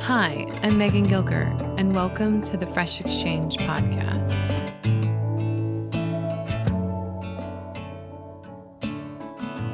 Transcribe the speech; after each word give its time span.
Hi, 0.00 0.46
I'm 0.62 0.78
Megan 0.78 1.06
Gilger, 1.06 1.46
and 1.78 1.94
welcome 1.94 2.42
to 2.42 2.56
the 2.56 2.66
Fresh 2.66 3.00
Exchange 3.00 3.56
podcast. 3.56 4.32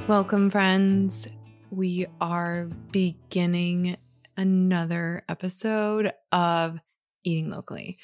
Welcome, 0.07 0.51
friends. 0.51 1.29
We 1.71 2.07
are 2.21 2.69
beginning 2.91 3.97
another 4.37 5.23
episode 5.29 6.13
of 6.33 6.81
Eating 7.23 7.51
Locally. 7.51 7.99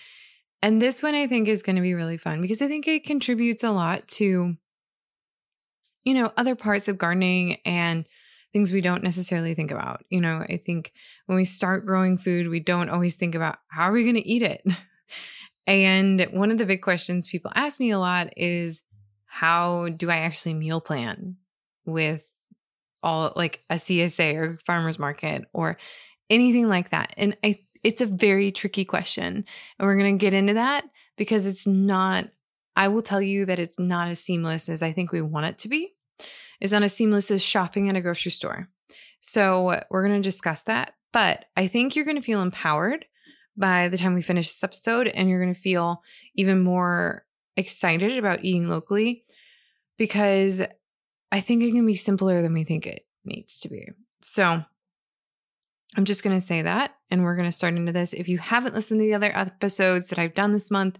And 0.63 0.81
this 0.81 1.03
one 1.03 1.15
I 1.15 1.27
think 1.27 1.49
is 1.49 1.63
going 1.63 1.77
to 1.77 1.83
be 1.83 1.95
really 1.95 2.17
fun 2.17 2.43
because 2.43 2.61
I 2.61 2.69
think 2.69 2.87
it 2.87 3.05
contributes 3.05 3.65
a 3.65 3.71
lot 3.71 4.07
to, 4.09 4.57
you 6.05 6.15
know, 6.15 6.33
other 6.37 6.55
parts 6.55 6.89
of 6.89 6.99
gardening 6.99 7.59
and 7.65 8.07
things 8.53 8.73
we 8.73 8.81
don't 8.81 9.03
necessarily 9.03 9.55
think 9.55 9.71
about. 9.71 10.05
You 10.09 10.21
know, 10.21 10.45
I 10.49 10.57
think 10.57 10.93
when 11.27 11.37
we 11.37 11.45
start 11.45 11.87
growing 11.87 12.19
food, 12.19 12.49
we 12.49 12.61
don't 12.61 12.91
always 12.91 13.17
think 13.17 13.35
about 13.35 13.59
how 13.69 13.85
are 13.85 13.93
we 13.93 14.03
going 14.03 14.15
to 14.17 14.29
eat 14.29 14.43
it? 14.43 14.65
and 15.67 16.23
one 16.33 16.51
of 16.51 16.59
the 16.59 16.67
big 16.67 16.83
questions 16.83 17.27
people 17.27 17.53
ask 17.55 17.81
me 17.81 17.91
a 17.91 17.99
lot 17.99 18.33
is 18.37 18.83
how 19.27 19.89
do 19.91 20.11
I 20.11 20.19
actually 20.19 20.55
meal 20.55 20.81
plan 20.81 21.37
with 21.85 22.29
all 23.03 23.33
like 23.37 23.63
a 23.69 23.75
CSA 23.75 24.35
or 24.37 24.59
farmers 24.65 24.99
market 24.99 25.45
or 25.53 25.77
anything 26.31 26.69
like 26.69 26.91
that? 26.91 27.13
And 27.17 27.37
I 27.45 27.61
it's 27.85 28.01
a 28.01 28.07
very 28.07 28.51
tricky 28.51 28.85
question. 28.85 29.45
And 29.79 29.87
we're 29.87 29.97
going 29.97 30.19
to 30.19 30.21
get 30.21 30.35
into 30.35 30.55
that 30.55 30.85
because 31.17 31.47
it's 31.47 31.67
not 31.67 32.29
I 32.75 32.89
will 32.89 33.03
tell 33.03 33.23
you 33.23 33.47
that 33.47 33.59
it's 33.59 33.79
not 33.79 34.09
as 34.09 34.21
seamless 34.21 34.69
as 34.69 34.83
I 34.83 34.93
think 34.93 35.13
we 35.13 35.23
want 35.23 35.47
it 35.47 35.59
to 35.59 35.69
be 35.69 35.95
is 36.61 36.73
not 36.73 36.83
as 36.83 36.95
seamless 36.95 37.31
as 37.31 37.43
shopping 37.43 37.89
at 37.89 37.97
a 37.97 38.01
grocery 38.01 38.33
store. 38.33 38.69
So 39.21 39.81
we're 39.91 40.07
going 40.07 40.21
to 40.21 40.27
discuss 40.27 40.63
that. 40.65 40.95
But 41.13 41.47
I 41.57 41.67
think 41.67 41.97
you're 41.97 42.05
going 42.05 42.17
to 42.17 42.23
feel 42.23 42.43
empowered 42.43 43.07
by 43.57 43.89
the 43.89 43.97
time 43.97 44.15
we 44.15 44.23
finish 44.23 44.49
this 44.49 44.63
episode, 44.63 45.09
and 45.09 45.29
you're 45.29 45.41
going 45.41 45.55
to 45.55 45.61
feel 45.61 46.03
even 46.35 46.63
more 46.63 47.25
excited 47.57 48.19
about 48.19 48.45
eating 48.45 48.69
locally 48.69 49.25
because 49.97 50.61
I 51.33 51.41
think 51.41 51.63
it 51.63 51.73
can 51.73 51.87
be 51.87 51.95
simpler 51.95 52.43
than 52.43 52.53
we 52.53 52.65
think 52.65 52.87
it 52.87 53.07
needs 53.25 53.59
to 53.61 53.71
be. 53.71 53.89
So 54.21 54.63
I'm 55.97 56.05
just 56.05 56.23
going 56.23 56.39
to 56.39 56.45
say 56.45 56.63
that, 56.63 56.95
and 57.11 57.23
we're 57.23 57.37
going 57.37 57.49
to 57.49 57.53
start 57.53 57.75
into 57.75 57.93
this. 57.93 58.13
If 58.13 58.29
you 58.29 58.39
haven't 58.39 58.75
listened 58.75 59.01
to 59.01 59.05
the 59.05 59.15
other 59.15 59.33
episodes 59.35 60.09
that 60.09 60.19
I've 60.19 60.35
done 60.35 60.53
this 60.53 60.71
month, 60.71 60.99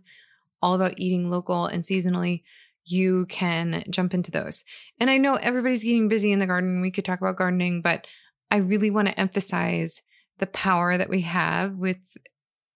all 0.63 0.75
about 0.75 0.95
eating 0.99 1.29
local 1.29 1.67
and 1.67 1.83
seasonally, 1.83 2.43
you 2.87 3.27
can 3.27 3.85
jump 3.91 4.15
into 4.15 4.31
those. 4.31 4.65
And 4.99 5.11
I 5.11 5.19
know 5.19 5.35
everybody's 5.35 5.85
getting 5.85 6.09
busy 6.09 6.33
in 6.33 6.39
the 6.39 6.47
garden. 6.47 6.81
We 6.81 6.91
could 6.91 7.05
talk 7.05 7.21
about 7.21 7.37
gardening, 7.37 7.83
but 7.83 8.07
I 8.51 8.57
really 8.59 8.91
want 8.91 9.09
to 9.09 9.21
emphasize 9.21 10.03
the 10.39 10.47
power 10.47 10.97
that 10.97 11.09
we 11.09 11.23
have 11.23 11.75
with 11.77 12.17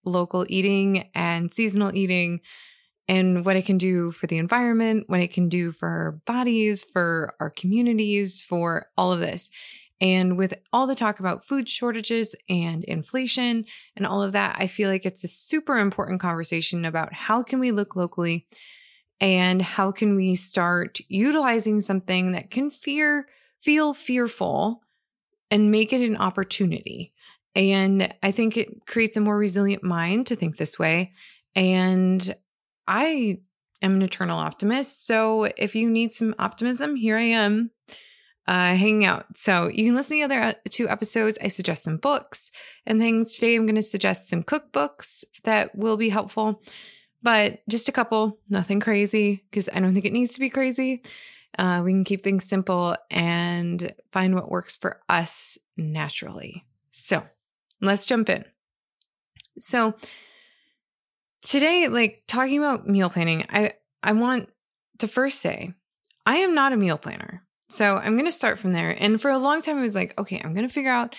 local 0.03 0.45
eating 0.49 1.09
and 1.13 1.53
seasonal 1.53 1.95
eating 1.95 2.41
and 3.07 3.45
what 3.45 3.55
it 3.55 3.65
can 3.65 3.77
do 3.77 4.11
for 4.11 4.27
the 4.27 4.37
environment, 4.37 5.05
what 5.07 5.19
it 5.19 5.33
can 5.33 5.49
do 5.49 5.71
for 5.71 5.87
our 5.87 6.11
bodies, 6.25 6.83
for 6.83 7.35
our 7.39 7.49
communities, 7.49 8.41
for 8.41 8.87
all 8.97 9.11
of 9.11 9.19
this. 9.19 9.49
And 9.99 10.35
with 10.37 10.55
all 10.73 10.87
the 10.87 10.95
talk 10.95 11.19
about 11.19 11.45
food 11.45 11.69
shortages 11.69 12.35
and 12.49 12.83
inflation 12.85 13.65
and 13.95 14.07
all 14.07 14.23
of 14.23 14.31
that, 14.31 14.55
I 14.57 14.67
feel 14.67 14.89
like 14.89 15.05
it's 15.05 15.23
a 15.23 15.27
super 15.27 15.77
important 15.77 16.19
conversation 16.19 16.85
about 16.85 17.13
how 17.13 17.43
can 17.43 17.59
we 17.59 17.71
look 17.71 17.95
locally 17.95 18.47
and 19.21 19.61
how 19.61 19.91
can 19.91 20.15
we 20.15 20.35
start 20.35 20.99
utilizing 21.07 21.79
something 21.79 22.33
that 22.33 22.51
can 22.51 22.69
fear 22.69 23.27
feel 23.61 23.93
fearful 23.93 24.81
and 25.51 25.71
make 25.71 25.93
it 25.93 26.01
an 26.01 26.17
opportunity 26.17 27.13
and 27.55 28.13
i 28.23 28.31
think 28.31 28.57
it 28.57 28.85
creates 28.85 29.15
a 29.15 29.21
more 29.21 29.37
resilient 29.37 29.83
mind 29.83 30.27
to 30.27 30.35
think 30.35 30.57
this 30.57 30.77
way 30.77 31.13
and 31.55 32.35
i 32.87 33.37
am 33.81 33.95
an 33.95 34.01
eternal 34.01 34.39
optimist 34.39 35.05
so 35.05 35.43
if 35.55 35.75
you 35.75 35.89
need 35.89 36.11
some 36.11 36.35
optimism 36.39 36.95
here 36.95 37.17
i 37.17 37.21
am 37.21 37.69
uh, 38.47 38.75
hanging 38.75 39.05
out. 39.05 39.25
So 39.37 39.69
you 39.69 39.85
can 39.85 39.95
listen 39.95 40.17
to 40.17 40.21
the 40.21 40.23
other 40.23 40.41
uh, 40.41 40.53
two 40.69 40.89
episodes. 40.89 41.37
I 41.41 41.47
suggest 41.47 41.83
some 41.83 41.97
books 41.97 42.51
and 42.85 42.99
things. 42.99 43.35
Today, 43.35 43.55
I'm 43.55 43.65
going 43.65 43.75
to 43.75 43.83
suggest 43.83 44.27
some 44.27 44.43
cookbooks 44.43 45.23
that 45.43 45.75
will 45.75 45.95
be 45.95 46.09
helpful 46.09 46.61
but 47.21 47.61
just 47.69 47.89
a 47.89 47.91
couple, 47.91 48.39
nothing 48.49 48.79
crazy, 48.79 49.43
because 49.49 49.69
I 49.73 49.79
don't 49.79 49.93
think 49.93 50.05
it 50.05 50.13
needs 50.13 50.33
to 50.33 50.39
be 50.39 50.49
crazy. 50.49 51.03
Uh, 51.59 51.81
we 51.83 51.91
can 51.91 52.03
keep 52.03 52.23
things 52.23 52.45
simple 52.45 52.95
and 53.09 53.93
find 54.11 54.35
what 54.35 54.49
works 54.49 54.77
for 54.77 55.01
us 55.09 55.57
naturally. 55.75 56.65
So 56.91 57.23
let's 57.81 58.05
jump 58.05 58.29
in. 58.29 58.45
So 59.59 59.95
today, 61.41 61.89
like 61.89 62.23
talking 62.27 62.57
about 62.57 62.87
meal 62.87 63.09
planning, 63.09 63.45
I, 63.49 63.73
I 64.01 64.13
want 64.13 64.49
to 64.99 65.07
first 65.07 65.41
say 65.41 65.73
I 66.25 66.37
am 66.37 66.55
not 66.55 66.73
a 66.73 66.77
meal 66.77 66.97
planner. 66.97 67.43
So 67.69 67.95
I'm 67.97 68.13
going 68.13 68.25
to 68.25 68.31
start 68.31 68.59
from 68.59 68.73
there. 68.73 68.95
And 68.97 69.21
for 69.21 69.31
a 69.31 69.37
long 69.37 69.61
time, 69.61 69.77
I 69.77 69.81
was 69.81 69.95
like, 69.95 70.13
okay, 70.17 70.41
I'm 70.43 70.53
going 70.53 70.67
to 70.67 70.73
figure 70.73 70.91
out 70.91 71.15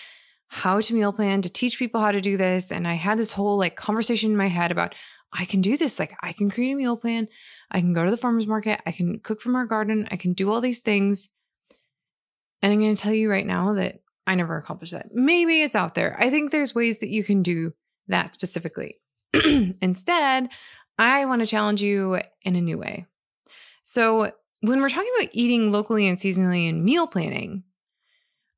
how 0.49 0.81
to 0.81 0.94
meal 0.94 1.12
plan 1.12 1.43
to 1.43 1.49
teach 1.49 1.78
people 1.78 2.00
how 2.00 2.12
to 2.12 2.20
do 2.20 2.37
this. 2.37 2.70
And 2.70 2.87
I 2.87 2.94
had 2.94 3.19
this 3.19 3.32
whole 3.32 3.56
like 3.56 3.75
conversation 3.75 4.31
in 4.31 4.37
my 4.37 4.49
head 4.49 4.70
about, 4.70 4.94
I 5.32 5.44
can 5.44 5.61
do 5.61 5.76
this. 5.76 5.99
Like, 5.99 6.14
I 6.23 6.32
can 6.32 6.50
create 6.50 6.73
a 6.73 6.76
meal 6.76 6.96
plan. 6.96 7.29
I 7.70 7.81
can 7.81 7.93
go 7.93 8.05
to 8.05 8.11
the 8.11 8.17
farmer's 8.17 8.46
market. 8.46 8.81
I 8.84 8.93
can 8.93 9.19
cook 9.19 9.40
from 9.40 9.56
our 9.56 9.64
garden. 9.64 10.06
I 10.11 10.17
can 10.17 10.34
do 10.34 10.50
all 10.50 10.61
these 10.61 10.81
things. 10.81 11.29
And 12.61 12.73
I'm 12.73 12.81
going 12.81 12.94
to 12.94 13.00
tell 13.00 13.14
you 13.14 13.31
right 13.31 13.46
now 13.46 13.75
that 13.75 14.00
I 14.26 14.34
never 14.34 14.56
accomplished 14.56 14.93
that. 14.93 15.14
Maybe 15.14 15.62
it's 15.62 15.75
out 15.75 15.94
there. 15.94 16.17
I 16.20 16.31
think 16.31 16.50
there's 16.50 16.75
ways 16.75 17.00
that 17.00 17.08
you 17.08 17.25
can 17.25 17.43
do 17.43 17.73
that 18.08 18.34
specifically. 18.34 18.96
Instead, 19.34 20.49
I 20.99 21.25
want 21.25 21.40
to 21.40 21.46
challenge 21.46 21.82
you 21.82 22.20
in 22.43 22.55
a 22.55 22.61
new 22.61 22.78
way. 22.78 23.06
So, 23.82 24.32
when 24.61 24.81
we're 24.81 24.88
talking 24.90 25.11
about 25.19 25.31
eating 25.32 25.73
locally 25.73 26.06
and 26.06 26.17
seasonally 26.17 26.69
and 26.69 26.85
meal 26.85 27.08
planning, 27.08 27.64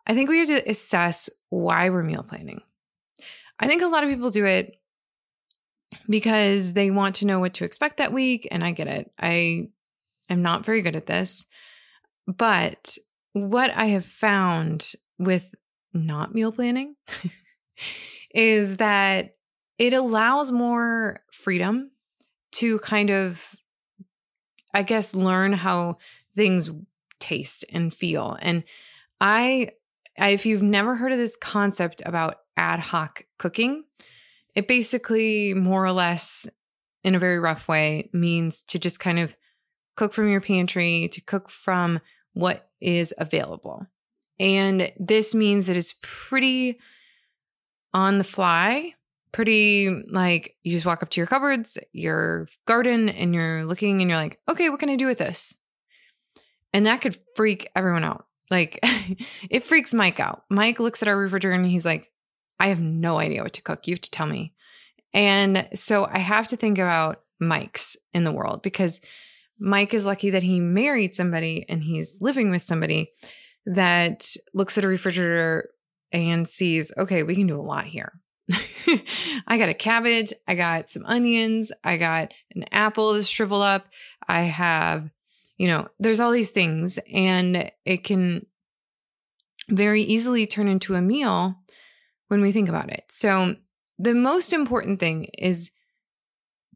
I 0.07 0.13
think 0.13 0.29
we 0.29 0.41
have 0.41 0.49
to 0.49 0.69
assess 0.69 1.31
why 1.49 1.89
we're 1.89 2.03
meal 2.03 2.23
planning. 2.23 2.61
I 3.59 3.67
think 3.67 3.81
a 3.81 3.87
lot 3.87 4.05
of 4.05 4.11
people 4.11 4.31
do 4.31 4.45
it 4.45 4.77
because 6.09 6.73
they 6.73 6.91
want 6.91 7.17
to 7.17 7.27
know 7.27 7.41
what 7.41 7.55
to 7.55 7.65
expect 7.65 7.99
that 7.99 8.13
week. 8.13 8.49
And 8.51 8.65
I 8.65 8.73
get 8.73 8.87
it. 8.87 9.11
I 9.19 9.69
am 10.29 10.43
not 10.43 10.65
very 10.65 10.83
good 10.83 10.97
at 10.97 11.07
this. 11.07 11.47
But 12.27 12.97
what 13.33 13.71
I 13.75 13.87
have 13.87 14.07
found 14.07 14.93
with 15.19 15.55
not 15.93 16.35
meal 16.35 16.53
planning 16.53 16.97
is 18.35 18.79
that 18.79 19.37
it 19.79 19.93
allows 19.93 20.53
more 20.53 21.21
freedom 21.33 21.91
to 22.53 22.79
kind 22.81 23.11
of, 23.11 23.45
I 24.73 24.83
guess, 24.83 25.15
learn 25.15 25.53
how 25.53 25.99
things 26.37 26.71
taste 27.19 27.65
and 27.73 27.93
feel. 27.93 28.37
And 28.41 28.65
I, 29.21 29.71
if 30.17 30.47
you've 30.47 30.63
never 30.63 30.97
heard 30.97 31.13
of 31.13 31.19
this 31.19 31.37
concept 31.37 32.03
about 32.05 32.37
ad 32.57 32.81
hoc 32.81 33.25
cooking, 33.39 33.85
it 34.55 34.69
basically 34.69 35.55
more 35.55 35.85
or 35.85 35.93
less, 35.93 36.47
in 37.03 37.15
a 37.15 37.19
very 37.19 37.39
rough 37.39 37.69
way, 37.69 38.09
means 38.13 38.63
to 38.65 38.79
just 38.79 39.01
kind 39.01 39.19
of 39.19 39.37
cook 39.97 40.13
from 40.13 40.29
your 40.29 40.41
pantry, 40.41 41.09
to 41.09 41.21
cook 41.21 41.49
from 41.49 42.01
what 42.33 42.69
is 42.81 43.15
available. 43.19 43.87
And 44.39 44.93
this 44.99 45.35
means 45.35 45.67
that 45.67 45.77
it's 45.77 45.95
pretty 46.03 46.79
on 47.93 48.19
the 48.19 48.25
fly, 48.25 48.95
pretty 49.33 50.03
like 50.11 50.57
you 50.63 50.73
just 50.73 50.87
walk 50.87 51.03
up 51.03 51.11
to 51.11 51.21
your 51.21 51.27
cupboards, 51.27 51.79
your 51.93 52.49
garden, 52.67 53.09
and 53.09 53.35
you're 53.35 53.65
looking 53.65 54.01
and 54.01 54.11
you're 54.11 54.19
like, 54.19 54.41
okay, 54.49 54.71
what 54.71 54.81
can 54.81 54.91
I 54.91 54.97
do 54.97 55.07
with 55.07 55.19
this? 55.19 55.57
And 56.73 56.87
that 56.87 57.01
could 57.01 57.19
freak 57.37 57.71
everyone 57.77 58.05
out. 58.05 58.27
Like 58.51 58.81
it 59.51 59.63
freaks 59.63 59.95
Mike 59.95 60.21
out. 60.21 60.45
Mike 60.51 60.81
looks 60.81 61.03
at 61.03 61.09
our 61.09 61.17
refrigerator 61.17 61.55
and 61.61 61.71
he's 61.71 61.85
like, 61.85 62.11
I 62.59 62.69
have 62.69 62.81
no 62.81 63.19
idea 63.19 63.43
what 63.43 63.53
to 63.55 63.63
cook. 63.63 63.87
You 63.87 63.95
have 63.95 64.01
to 64.03 64.11
tell 64.11 64.27
me. 64.27 64.53
And 65.13 65.69
so 65.75 66.07
I 66.11 66.19
have 66.19 66.49
to 66.49 66.57
think 66.57 66.79
about 66.79 67.23
Mike's 67.41 67.97
in 68.13 68.25
the 68.25 68.33
world 68.33 68.63
because 68.63 69.01
Mike 69.59 69.95
is 69.95 70.05
lucky 70.05 70.31
that 70.31 70.43
he 70.43 70.61
married 70.61 71.15
somebody 71.15 71.65
and 71.69 71.83
he's 71.83 72.21
living 72.21 72.51
with 72.51 72.63
somebody 72.63 73.13
that 73.67 74.37
looks 74.53 74.77
at 74.77 74.85
a 74.85 74.89
refrigerator 74.89 75.71
and 76.13 76.49
sees, 76.49 76.93
okay, 76.97 77.23
we 77.23 77.35
can 77.35 77.47
do 77.47 77.59
a 77.59 77.63
lot 77.63 77.85
here. 77.85 78.13
I 79.47 79.57
got 79.57 79.69
a 79.69 79.75
cabbage, 79.75 80.33
I 80.47 80.55
got 80.55 80.91
some 80.91 81.05
onions, 81.07 81.73
I 81.83 81.97
got 81.97 82.33
an 82.55 82.65
apple 82.71 83.15
to 83.15 83.23
shrivel 83.23 83.63
up, 83.63 83.87
I 84.29 84.43
have, 84.43 85.11
you 85.57 85.67
know, 85.67 85.89
there's 85.99 86.21
all 86.21 86.31
these 86.31 86.51
things, 86.51 86.99
and 87.13 87.71
it 87.87 88.05
can 88.05 88.47
very 89.69 90.03
easily 90.03 90.47
turn 90.47 90.69
into 90.69 90.95
a 90.95 91.01
meal 91.01 91.57
when 92.35 92.43
we 92.43 92.53
think 92.53 92.69
about 92.69 92.91
it. 92.91 93.05
So, 93.09 93.55
the 93.97 94.15
most 94.15 94.53
important 94.53 94.99
thing 94.99 95.27
is 95.39 95.71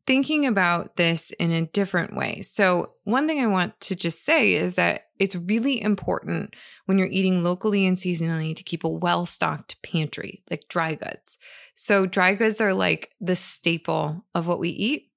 thinking 0.07 0.47
about 0.47 0.95
this 0.95 1.33
in 1.33 1.51
a 1.51 1.67
different 1.67 2.15
way. 2.15 2.43
So, 2.43 2.93
one 3.03 3.27
thing 3.27 3.41
I 3.41 3.49
want 3.49 3.79
to 3.81 3.97
just 3.97 4.25
say 4.25 4.55
is 4.55 4.77
that 4.77 5.07
it's 5.19 5.35
really 5.35 5.83
important 5.83 6.55
when 6.87 6.97
you're 6.97 7.09
eating 7.09 7.43
locally 7.43 7.87
and 7.87 7.97
seasonally 7.97 8.55
to 8.55 8.63
keep 8.63 8.85
a 8.85 8.89
well 8.89 9.27
stocked 9.27 9.83
pantry, 9.83 10.45
like 10.49 10.69
dry 10.69 10.95
goods. 10.95 11.39
So, 11.75 12.07
dry 12.07 12.35
goods 12.35 12.61
are 12.61 12.73
like 12.73 13.11
the 13.21 13.35
staple 13.35 14.25
of 14.35 14.47
what 14.47 14.61
we 14.61 14.69
eat. 14.71 15.11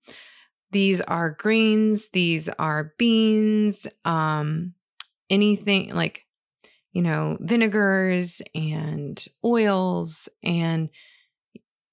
These 0.72 1.02
are 1.02 1.30
grains, 1.30 2.10
these 2.10 2.50
are 2.50 2.94
beans, 2.98 3.86
um, 4.06 4.74
anything 5.30 5.94
like, 5.94 6.26
you 6.94 7.02
know, 7.02 7.38
vinegars 7.40 8.42
and 8.54 9.24
oils 9.44 10.28
and 10.44 10.90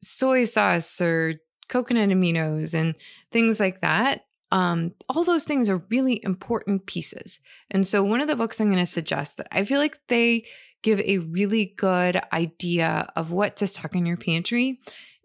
soy 0.03 0.45
sauce 0.45 1.01
or 1.01 1.35
coconut 1.69 2.09
aminos 2.09 2.75
and 2.75 2.95
things 3.31 3.61
like 3.61 3.81
that. 3.81 4.25
Um, 4.51 4.93
all 5.09 5.25
those 5.25 5.45
things 5.45 5.69
are 5.69 5.85
really 5.91 6.21
important 6.25 6.87
pieces. 6.87 7.39
And 7.71 7.87
so, 7.87 8.03
one 8.03 8.21
of 8.21 8.29
the 8.29 8.37
books 8.37 8.61
I'm 8.61 8.69
going 8.69 8.79
to 8.79 8.87
suggest 8.87 9.37
that 9.37 9.49
I 9.53 9.65
feel 9.65 9.79
like 9.79 9.99
they 10.09 10.47
give 10.83 11.01
a 11.01 11.19
really 11.19 11.75
good 11.77 12.21
idea 12.33 13.11
of 13.15 13.31
what 13.31 13.57
to 13.57 13.67
stock 13.67 13.95
in 13.95 14.07
your 14.07 14.17
pantry 14.17 14.81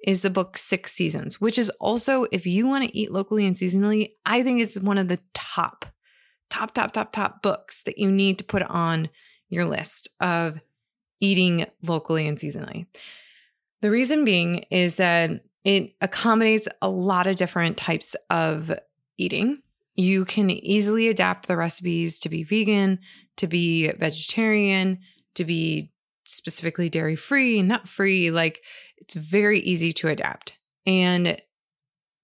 is 0.05 0.21
the 0.21 0.29
book 0.29 0.57
Six 0.57 0.91
Seasons, 0.91 1.39
which 1.39 1.57
is 1.57 1.69
also, 1.79 2.25
if 2.31 2.45
you 2.45 2.67
want 2.67 2.83
to 2.83 2.97
eat 2.97 3.11
locally 3.11 3.45
and 3.45 3.55
seasonally, 3.55 4.11
I 4.25 4.43
think 4.43 4.61
it's 4.61 4.77
one 4.77 4.97
of 4.97 5.07
the 5.07 5.19
top, 5.33 5.85
top, 6.49 6.73
top, 6.73 6.91
top, 6.91 7.13
top 7.13 7.41
books 7.41 7.83
that 7.83 7.97
you 7.97 8.11
need 8.11 8.39
to 8.39 8.43
put 8.43 8.63
on 8.63 9.09
your 9.49 9.65
list 9.65 10.09
of 10.19 10.61
eating 11.19 11.65
locally 11.81 12.27
and 12.27 12.37
seasonally. 12.37 12.87
The 13.81 13.91
reason 13.91 14.25
being 14.25 14.59
is 14.71 14.97
that 14.97 15.43
it 15.63 15.93
accommodates 16.01 16.67
a 16.81 16.89
lot 16.89 17.27
of 17.27 17.35
different 17.35 17.77
types 17.77 18.15
of 18.29 18.71
eating. 19.17 19.61
You 19.95 20.25
can 20.25 20.49
easily 20.49 21.07
adapt 21.07 21.47
the 21.47 21.57
recipes 21.57 22.19
to 22.19 22.29
be 22.29 22.43
vegan, 22.43 22.99
to 23.37 23.47
be 23.47 23.91
vegetarian, 23.91 24.99
to 25.35 25.45
be 25.45 25.91
specifically 26.25 26.89
dairy 26.89 27.15
free, 27.15 27.61
nut 27.61 27.87
free. 27.87 28.31
Like 28.31 28.61
it's 28.97 29.15
very 29.15 29.59
easy 29.59 29.91
to 29.93 30.07
adapt. 30.09 30.57
And 30.85 31.41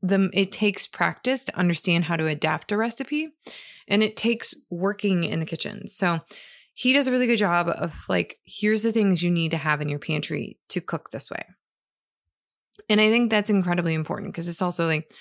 the 0.01 0.30
it 0.33 0.51
takes 0.51 0.88
practice 0.88 1.44
to 1.45 1.57
understand 1.57 2.06
how 2.06 2.16
to 2.16 2.27
adapt 2.27 2.71
a 2.71 2.77
recipe 2.77 3.30
and 3.88 4.01
it 4.01 4.16
takes 4.16 4.56
working 4.69 5.24
in 5.24 5.39
the 5.39 5.45
kitchen. 5.45 5.88
So 5.88 6.19
he 6.79 6.93
does 6.93 7.09
a 7.09 7.11
really 7.11 7.27
good 7.27 7.35
job 7.35 7.67
of 7.67 8.05
like 8.07 8.39
here's 8.45 8.83
the 8.83 8.93
things 8.93 9.21
you 9.21 9.29
need 9.29 9.51
to 9.51 9.57
have 9.57 9.81
in 9.81 9.89
your 9.89 9.99
pantry 9.99 10.57
to 10.69 10.79
cook 10.79 11.09
this 11.11 11.29
way. 11.29 11.43
And 12.87 13.01
I 13.01 13.09
think 13.09 13.29
that's 13.29 13.49
incredibly 13.49 13.93
important 13.93 14.31
because 14.31 14.47
it's 14.47 14.61
also 14.61 14.87
like 14.87 15.11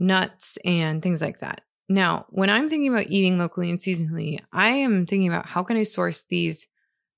nuts 0.00 0.58
and 0.64 1.00
things 1.00 1.20
like 1.20 1.38
that. 1.38 1.60
Now, 1.88 2.26
when 2.30 2.50
I'm 2.50 2.68
thinking 2.68 2.92
about 2.92 3.06
eating 3.08 3.38
locally 3.38 3.70
and 3.70 3.78
seasonally, 3.78 4.40
I 4.52 4.70
am 4.70 5.06
thinking 5.06 5.28
about 5.28 5.46
how 5.46 5.62
can 5.62 5.76
I 5.76 5.84
source 5.84 6.24
these 6.24 6.66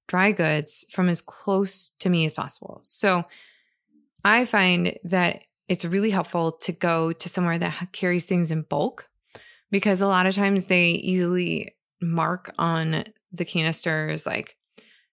dry 0.06 0.32
goods 0.32 0.84
from 0.90 1.08
as 1.08 1.22
close 1.22 1.92
to 2.00 2.10
me 2.10 2.26
as 2.26 2.34
possible. 2.34 2.80
So 2.82 3.24
I 4.22 4.44
find 4.44 4.98
that 5.04 5.44
it's 5.66 5.86
really 5.86 6.10
helpful 6.10 6.52
to 6.52 6.72
go 6.72 7.14
to 7.14 7.28
somewhere 7.30 7.58
that 7.58 7.92
carries 7.92 8.26
things 8.26 8.50
in 8.50 8.66
bulk 8.68 9.08
because 9.70 10.02
a 10.02 10.08
lot 10.08 10.26
of 10.26 10.34
times 10.34 10.66
they 10.66 10.90
easily 10.90 11.74
mark 12.02 12.52
on 12.58 13.04
the 13.32 13.44
canisters 13.44 14.26
like 14.26 14.56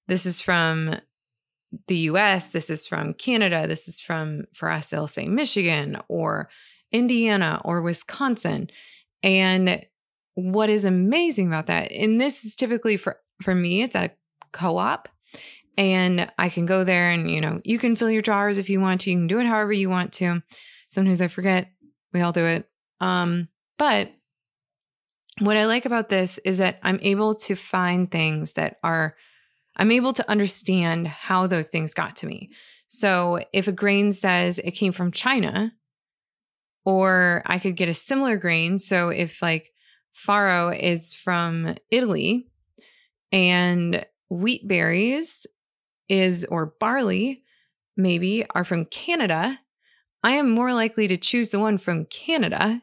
this 0.08 0.26
is 0.26 0.42
from 0.42 0.96
the 1.88 1.98
US, 1.98 2.48
this 2.48 2.70
is 2.70 2.88
from 2.88 3.14
Canada, 3.14 3.68
this 3.68 3.88
is 3.88 4.00
from, 4.00 4.46
for 4.54 4.70
us, 4.70 4.90
they'll 4.90 5.08
say 5.08 5.28
Michigan 5.28 5.98
or 6.08 6.50
Indiana 6.92 7.62
or 7.66 7.82
Wisconsin. 7.82 8.70
And 9.24 9.86
what 10.36 10.70
is 10.70 10.86
amazing 10.86 11.48
about 11.48 11.68
that, 11.68 11.92
and 11.92 12.20
this 12.20 12.46
is 12.46 12.56
typically 12.56 12.98
for, 12.98 13.20
for 13.42 13.56
me, 13.56 13.82
it's 13.82 13.96
at 13.96 14.12
a 14.12 14.12
co 14.52 14.78
op. 14.78 15.10
And 15.78 16.32
I 16.38 16.48
can 16.48 16.66
go 16.66 16.86
there 16.86 17.10
and, 17.10 17.30
you 17.30 17.42
know, 17.42 17.60
you 17.66 17.78
can 17.78 17.98
fill 17.98 18.10
your 18.10 18.22
jars 18.22 18.58
if 18.58 18.70
you 18.70 18.80
want 18.80 19.02
to. 19.02 19.12
You 19.12 19.18
can 19.18 19.28
do 19.28 19.40
it 19.40 19.46
however 19.46 19.74
you 19.74 19.90
want 19.90 20.14
to. 20.14 20.42
Sometimes 20.88 21.22
I 21.22 21.28
forget. 21.28 21.70
We 22.14 22.22
all 22.22 22.32
do 22.32 22.46
it. 22.46 22.70
Um, 23.02 23.50
but 23.78 24.10
what 25.40 25.58
I 25.58 25.66
like 25.66 25.86
about 25.86 26.10
this 26.10 26.38
is 26.40 26.60
that 26.60 26.80
I'm 26.84 27.00
able 27.02 27.36
to 27.36 27.56
find 27.56 28.10
things 28.10 28.54
that 28.54 28.78
are 28.84 29.16
I'm 29.78 29.92
able 29.92 30.14
to 30.14 30.30
understand 30.30 31.08
how 31.08 31.48
those 31.48 31.68
things 31.68 31.94
got 31.94 32.16
to 32.18 32.28
me. 32.28 32.52
So 32.88 33.42
if 33.52 33.68
a 33.68 33.74
grain 33.74 34.14
says 34.14 34.60
it 34.60 34.72
came 34.72 34.94
from 34.94 35.12
China, 35.12 35.74
or 36.86 37.42
I 37.46 37.60
could 37.60 37.76
get 37.76 37.90
a 37.90 37.94
similar 37.94 38.38
grain. 38.38 38.80
So 38.80 39.10
if 39.10 39.42
like 39.42 39.74
farro 40.14 40.78
is 40.78 41.14
from 41.14 41.76
Italy 41.92 42.48
and 43.32 44.06
wheat 44.30 44.68
berries 44.68 45.46
is 46.08 46.46
or 46.46 46.76
barley 46.80 47.44
maybe 47.98 48.46
are 48.54 48.64
from 48.64 48.86
Canada, 48.86 49.60
I 50.24 50.34
am 50.34 50.50
more 50.52 50.74
likely 50.74 51.08
to 51.08 51.18
choose 51.18 51.50
the 51.50 51.60
one 51.60 51.78
from 51.78 52.06
Canada 52.06 52.82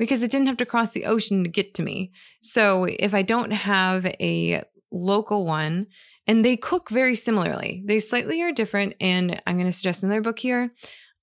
because 0.00 0.22
it 0.22 0.30
didn't 0.30 0.46
have 0.46 0.56
to 0.56 0.64
cross 0.64 0.90
the 0.90 1.04
ocean 1.04 1.44
to 1.44 1.50
get 1.50 1.74
to 1.74 1.82
me. 1.82 2.10
So 2.40 2.86
if 2.88 3.12
I 3.12 3.20
don't 3.20 3.50
have 3.50 4.06
a 4.06 4.62
local 4.90 5.44
one 5.44 5.88
and 6.26 6.42
they 6.42 6.56
cook 6.56 6.88
very 6.88 7.14
similarly. 7.14 7.82
They 7.84 7.98
slightly 7.98 8.40
are 8.40 8.50
different, 8.50 8.94
and 8.98 9.42
I'm 9.46 9.56
going 9.56 9.66
to 9.66 9.72
suggest 9.72 10.02
another 10.02 10.22
book 10.22 10.38
here. 10.38 10.72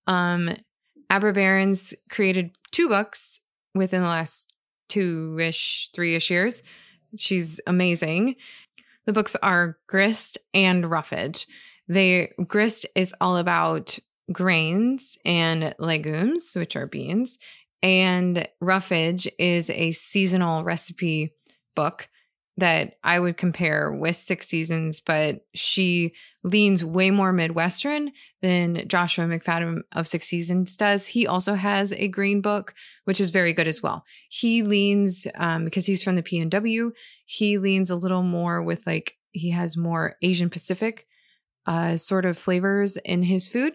Um, 0.06 0.56
Abra 1.10 1.34
Berens 1.34 1.96
created 2.10 2.52
two 2.72 2.88
books 2.88 3.40
within 3.74 4.02
the 4.02 4.08
last 4.08 4.54
two 4.90 5.38
ish, 5.40 5.90
three 5.96 6.14
ish 6.14 6.30
years. 6.30 6.62
She's 7.18 7.60
amazing. 7.66 8.36
The 9.06 9.14
books 9.14 9.36
are 9.42 9.78
Grist 9.88 10.38
and 10.54 10.92
Roughage. 10.92 11.48
They 11.88 12.34
Grist 12.46 12.86
is 12.94 13.16
all 13.20 13.38
about 13.38 13.98
grains 14.32 15.18
and 15.26 15.74
legumes, 15.80 16.52
which 16.54 16.76
are 16.76 16.86
beans, 16.86 17.40
and 17.82 18.48
Roughage 18.60 19.28
is 19.38 19.70
a 19.70 19.92
seasonal 19.92 20.64
recipe 20.64 21.34
book 21.76 22.10
that 22.58 22.94
I 23.04 23.20
would 23.20 23.38
compare 23.38 23.92
with 23.92 24.16
Six 24.16 24.48
Seasons, 24.48 25.00
but 25.00 25.46
she 25.54 26.14
leans 26.44 26.84
way 26.84 27.12
more 27.12 27.32
Midwestern 27.32 28.12
than 28.42 28.88
Joshua 28.88 29.26
McFadden 29.26 29.82
of 29.92 30.08
Six 30.08 30.26
Seasons 30.26 30.76
does. 30.76 31.06
He 31.06 31.28
also 31.28 31.54
has 31.54 31.94
a 31.94 32.08
green 32.08 32.42
book, 32.42 32.74
which 33.06 33.22
is 33.22 33.30
very 33.30 33.54
good 33.54 33.68
as 33.68 33.84
well. 33.84 34.04
He 34.30 34.64
leans, 34.64 35.28
um, 35.36 35.66
because 35.66 35.86
he's 35.86 36.02
from 36.02 36.16
the 36.16 36.24
PNW, 36.24 36.92
he 37.26 37.60
leans 37.60 37.92
a 37.92 37.96
little 37.96 38.24
more 38.24 38.64
with 38.64 38.88
like, 38.88 39.14
he 39.32 39.52
has 39.52 39.78
more 39.78 40.16
Asian 40.24 40.50
Pacific 40.50 41.06
uh, 41.68 41.96
sort 41.96 42.26
of 42.26 42.40
flavors 42.40 42.98
in 42.98 43.22
his 43.22 43.48
food 43.48 43.74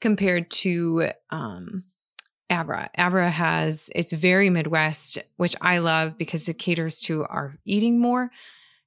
compared 0.00 0.50
to 0.50 1.10
um, 1.30 1.84
Abra. 2.48 2.90
Abra 2.96 3.30
has, 3.30 3.90
it's 3.94 4.12
very 4.12 4.50
Midwest, 4.50 5.18
which 5.36 5.56
I 5.60 5.78
love 5.78 6.16
because 6.16 6.48
it 6.48 6.58
caters 6.58 7.00
to 7.02 7.24
our 7.24 7.58
eating 7.64 7.98
more. 8.00 8.30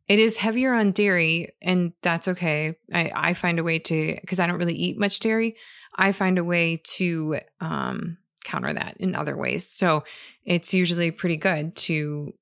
It 0.07 0.17
is 0.17 0.37
heavier 0.37 0.73
on 0.73 0.91
dairy, 0.91 1.49
and 1.61 1.93
that's 2.01 2.27
okay. 2.29 2.77
I, 2.91 3.11
I 3.13 3.33
find 3.33 3.59
a 3.59 3.63
way 3.63 3.77
to, 3.79 4.17
because 4.21 4.39
I 4.39 4.47
don't 4.47 4.57
really 4.57 4.73
eat 4.75 4.97
much 4.97 5.19
dairy, 5.19 5.55
I 5.95 6.13
find 6.13 6.37
a 6.37 6.43
way 6.43 6.81
to 6.95 7.39
um, 7.59 8.17
counter 8.43 8.73
that 8.73 8.97
in 8.99 9.13
other 9.13 9.37
ways. 9.37 9.69
So 9.69 10.03
it's 10.45 10.73
usually 10.73 11.11
pretty 11.11 11.37
good 11.37 11.75
to 11.75 12.33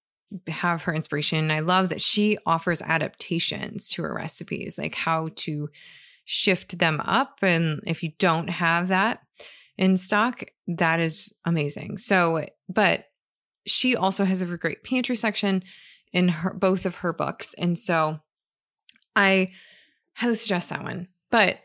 have 0.47 0.83
her 0.83 0.93
inspiration. 0.93 1.51
I 1.51 1.61
love 1.61 1.89
that 1.89 2.01
she 2.01 2.37
offers 2.45 2.81
adaptations 2.81 3.89
to 3.91 4.03
her 4.03 4.13
recipes, 4.13 4.77
like 4.77 4.95
how 4.95 5.29
to 5.35 5.69
shift 6.25 6.79
them 6.79 7.01
up. 7.03 7.39
And 7.41 7.81
if 7.85 8.03
you 8.03 8.11
don't 8.19 8.49
have 8.49 8.89
that, 8.89 9.21
in 9.77 9.97
stock, 9.97 10.43
that 10.67 10.99
is 10.99 11.33
amazing. 11.45 11.97
So, 11.97 12.45
but 12.67 13.05
she 13.65 13.95
also 13.95 14.25
has 14.25 14.41
a 14.41 14.57
great 14.57 14.83
pantry 14.83 15.15
section 15.15 15.63
in 16.13 16.29
her 16.29 16.53
both 16.53 16.85
of 16.85 16.95
her 16.95 17.13
books. 17.13 17.53
And 17.57 17.77
so 17.77 18.19
I 19.15 19.51
highly 20.13 20.35
suggest 20.35 20.69
that 20.69 20.83
one. 20.83 21.07
But 21.29 21.59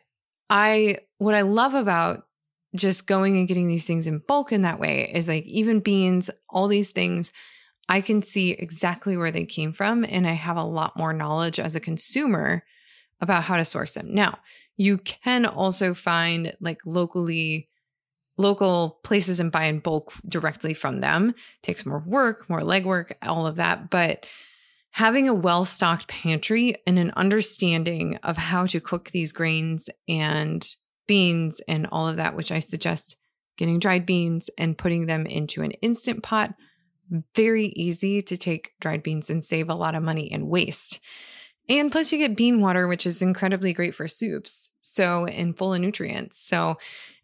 I 0.50 0.98
what 1.18 1.34
I 1.34 1.42
love 1.42 1.74
about 1.74 2.26
just 2.74 3.06
going 3.06 3.36
and 3.36 3.48
getting 3.48 3.68
these 3.68 3.86
things 3.86 4.06
in 4.06 4.22
bulk 4.26 4.52
in 4.52 4.62
that 4.62 4.80
way 4.80 5.10
is 5.14 5.28
like 5.28 5.44
even 5.44 5.80
beans, 5.80 6.30
all 6.48 6.68
these 6.68 6.90
things, 6.90 7.32
I 7.88 8.00
can 8.00 8.22
see 8.22 8.52
exactly 8.52 9.16
where 9.16 9.30
they 9.30 9.44
came 9.44 9.72
from 9.72 10.04
and 10.04 10.26
I 10.26 10.32
have 10.32 10.56
a 10.56 10.64
lot 10.64 10.96
more 10.96 11.12
knowledge 11.12 11.60
as 11.60 11.76
a 11.76 11.80
consumer 11.80 12.64
about 13.20 13.44
how 13.44 13.56
to 13.56 13.64
source 13.64 13.94
them. 13.94 14.14
Now, 14.14 14.38
you 14.76 14.98
can 14.98 15.44
also 15.44 15.92
find 15.94 16.54
like 16.60 16.80
locally 16.86 17.68
local 18.42 19.00
places 19.02 19.40
and 19.40 19.50
buy 19.50 19.64
in 19.64 19.78
bulk 19.78 20.12
directly 20.28 20.74
from 20.74 21.00
them. 21.00 21.30
It 21.30 21.62
takes 21.62 21.86
more 21.86 22.02
work, 22.04 22.50
more 22.50 22.60
legwork, 22.60 23.12
all 23.22 23.46
of 23.46 23.56
that. 23.56 23.88
But 23.88 24.26
having 24.90 25.28
a 25.28 25.34
well 25.34 25.64
stocked 25.64 26.08
pantry 26.08 26.76
and 26.86 26.98
an 26.98 27.12
understanding 27.16 28.16
of 28.22 28.36
how 28.36 28.66
to 28.66 28.80
cook 28.80 29.10
these 29.10 29.32
grains 29.32 29.88
and 30.06 30.66
beans 31.06 31.60
and 31.66 31.86
all 31.90 32.08
of 32.08 32.16
that, 32.16 32.36
which 32.36 32.52
I 32.52 32.58
suggest 32.58 33.16
getting 33.56 33.78
dried 33.78 34.06
beans 34.06 34.50
and 34.58 34.78
putting 34.78 35.06
them 35.06 35.26
into 35.26 35.62
an 35.62 35.72
instant 35.72 36.22
pot. 36.22 36.54
Very 37.34 37.66
easy 37.76 38.22
to 38.22 38.36
take 38.36 38.72
dried 38.80 39.02
beans 39.02 39.28
and 39.28 39.44
save 39.44 39.68
a 39.68 39.74
lot 39.74 39.94
of 39.94 40.02
money 40.02 40.30
and 40.32 40.48
waste. 40.48 41.00
And 41.68 41.92
plus, 41.92 42.12
you 42.12 42.18
get 42.18 42.36
bean 42.36 42.60
water, 42.60 42.88
which 42.88 43.06
is 43.06 43.22
incredibly 43.22 43.72
great 43.72 43.94
for 43.94 44.08
soups. 44.08 44.70
So, 44.80 45.26
and 45.26 45.56
full 45.56 45.74
of 45.74 45.80
nutrients. 45.80 46.40
So, 46.40 46.78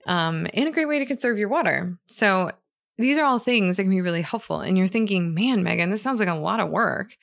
um, 0.09 0.47
and 0.55 0.67
a 0.67 0.73
great 0.73 0.89
way 0.89 0.99
to 0.99 1.07
conserve 1.07 1.39
your 1.39 1.51
water. 1.51 1.97
So 2.07 2.51
these 2.97 3.19
are 3.19 3.25
all 3.25 3.39
things 3.39 3.77
that 3.77 3.85
can 3.85 3.91
be 3.91 4.01
really 4.01 4.23
helpful. 4.23 4.61
And 4.61 4.77
you're 4.77 4.89
thinking, 4.89 5.35
man, 5.35 5.63
Megan, 5.63 5.91
this 5.91 6.03
sounds 6.03 6.19
like 6.19 6.31
a 6.31 6.35
lot 6.35 6.61
of 6.61 6.71
work. 6.71 7.15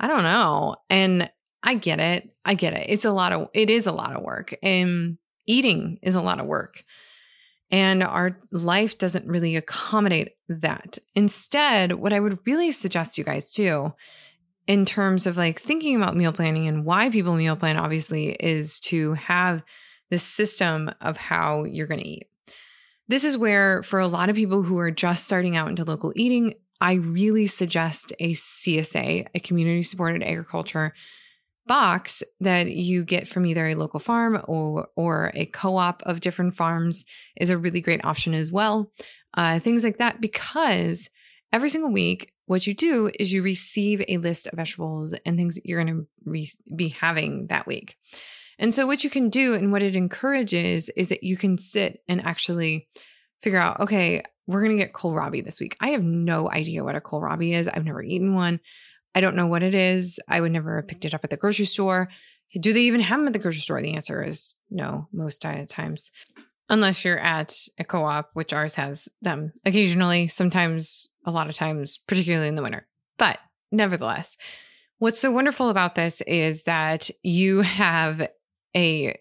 I 0.00 0.08
don't 0.08 0.24
know. 0.24 0.76
And 0.88 1.30
I 1.62 1.74
get 1.74 2.00
it. 2.00 2.34
I 2.44 2.54
get 2.54 2.72
it. 2.72 2.86
It's 2.88 3.04
a 3.04 3.12
lot 3.12 3.32
of, 3.32 3.48
it 3.52 3.68
is 3.68 3.86
a 3.86 3.92
lot 3.92 4.16
of 4.16 4.22
work. 4.22 4.54
And 4.62 5.18
eating 5.46 5.98
is 6.02 6.14
a 6.14 6.22
lot 6.22 6.40
of 6.40 6.46
work. 6.46 6.82
And 7.70 8.02
our 8.02 8.40
life 8.50 8.98
doesn't 8.98 9.28
really 9.28 9.54
accommodate 9.54 10.32
that. 10.48 10.98
Instead, 11.14 11.92
what 11.92 12.12
I 12.12 12.18
would 12.18 12.38
really 12.46 12.72
suggest 12.72 13.18
you 13.18 13.22
guys 13.22 13.52
do 13.52 13.92
in 14.66 14.86
terms 14.86 15.26
of 15.26 15.36
like 15.36 15.60
thinking 15.60 15.94
about 15.94 16.16
meal 16.16 16.32
planning 16.32 16.66
and 16.66 16.84
why 16.86 17.10
people 17.10 17.34
meal 17.34 17.54
plan, 17.54 17.76
obviously, 17.76 18.30
is 18.32 18.80
to 18.80 19.12
have 19.14 19.62
this 20.08 20.22
system 20.22 20.90
of 21.00 21.16
how 21.16 21.64
you're 21.64 21.86
going 21.86 22.00
to 22.00 22.08
eat. 22.08 22.26
This 23.10 23.24
is 23.24 23.36
where, 23.36 23.82
for 23.82 23.98
a 23.98 24.06
lot 24.06 24.30
of 24.30 24.36
people 24.36 24.62
who 24.62 24.78
are 24.78 24.92
just 24.92 25.24
starting 25.24 25.56
out 25.56 25.68
into 25.68 25.82
local 25.82 26.12
eating, 26.14 26.54
I 26.80 26.92
really 26.92 27.48
suggest 27.48 28.12
a 28.20 28.34
CSA, 28.34 29.26
a 29.34 29.40
community 29.40 29.82
supported 29.82 30.22
agriculture 30.22 30.94
box 31.66 32.22
that 32.38 32.70
you 32.70 33.04
get 33.04 33.26
from 33.26 33.46
either 33.46 33.66
a 33.66 33.74
local 33.74 33.98
farm 33.98 34.40
or 34.46 34.86
or 34.94 35.32
a 35.34 35.46
co-op 35.46 36.04
of 36.04 36.20
different 36.20 36.54
farms 36.54 37.04
is 37.34 37.50
a 37.50 37.58
really 37.58 37.80
great 37.80 38.04
option 38.04 38.32
as 38.32 38.52
well. 38.52 38.92
Uh, 39.34 39.58
things 39.58 39.82
like 39.82 39.98
that 39.98 40.20
because 40.20 41.10
every 41.52 41.68
single 41.68 41.90
week 41.90 42.32
what 42.46 42.64
you 42.64 42.74
do 42.74 43.10
is 43.18 43.32
you 43.32 43.42
receive 43.42 44.04
a 44.06 44.18
list 44.18 44.46
of 44.46 44.52
vegetables 44.56 45.14
and 45.26 45.36
things 45.36 45.56
that 45.56 45.66
you're 45.66 45.82
going 45.82 45.96
to 45.96 46.06
re- 46.24 46.52
be 46.76 46.90
having 46.90 47.48
that 47.48 47.66
week. 47.66 47.96
And 48.60 48.74
so, 48.74 48.86
what 48.86 49.02
you 49.02 49.10
can 49.10 49.30
do 49.30 49.54
and 49.54 49.72
what 49.72 49.82
it 49.82 49.96
encourages 49.96 50.90
is 50.90 51.08
that 51.08 51.22
you 51.24 51.36
can 51.38 51.56
sit 51.56 52.02
and 52.06 52.24
actually 52.24 52.88
figure 53.40 53.58
out, 53.58 53.80
okay, 53.80 54.22
we're 54.46 54.62
going 54.62 54.76
to 54.76 54.84
get 54.84 54.92
kohlrabi 54.92 55.42
this 55.42 55.58
week. 55.58 55.76
I 55.80 55.88
have 55.88 56.04
no 56.04 56.50
idea 56.50 56.84
what 56.84 56.94
a 56.94 57.00
kohlrabi 57.00 57.54
is. 57.54 57.66
I've 57.66 57.86
never 57.86 58.02
eaten 58.02 58.34
one. 58.34 58.60
I 59.14 59.22
don't 59.22 59.34
know 59.34 59.46
what 59.46 59.62
it 59.62 59.74
is. 59.74 60.20
I 60.28 60.42
would 60.42 60.52
never 60.52 60.76
have 60.76 60.88
picked 60.88 61.06
it 61.06 61.14
up 61.14 61.24
at 61.24 61.30
the 61.30 61.38
grocery 61.38 61.64
store. 61.64 62.10
Do 62.58 62.74
they 62.74 62.82
even 62.82 63.00
have 63.00 63.18
them 63.18 63.28
at 63.28 63.32
the 63.32 63.38
grocery 63.38 63.60
store? 63.60 63.80
The 63.80 63.94
answer 63.94 64.22
is 64.22 64.54
no, 64.70 65.08
most 65.10 65.40
diet 65.40 65.70
times. 65.70 66.10
Unless 66.68 67.04
you're 67.04 67.18
at 67.18 67.56
a 67.78 67.84
co 67.84 68.04
op, 68.04 68.30
which 68.34 68.52
ours 68.52 68.74
has 68.74 69.08
them 69.22 69.52
occasionally, 69.64 70.28
sometimes, 70.28 71.08
a 71.24 71.30
lot 71.30 71.48
of 71.48 71.54
times, 71.54 71.98
particularly 72.06 72.48
in 72.48 72.56
the 72.56 72.62
winter. 72.62 72.86
But 73.18 73.38
nevertheless, 73.72 74.36
what's 74.98 75.18
so 75.18 75.30
wonderful 75.30 75.70
about 75.70 75.94
this 75.94 76.20
is 76.22 76.64
that 76.64 77.10
you 77.22 77.62
have 77.62 78.28
a 78.76 79.16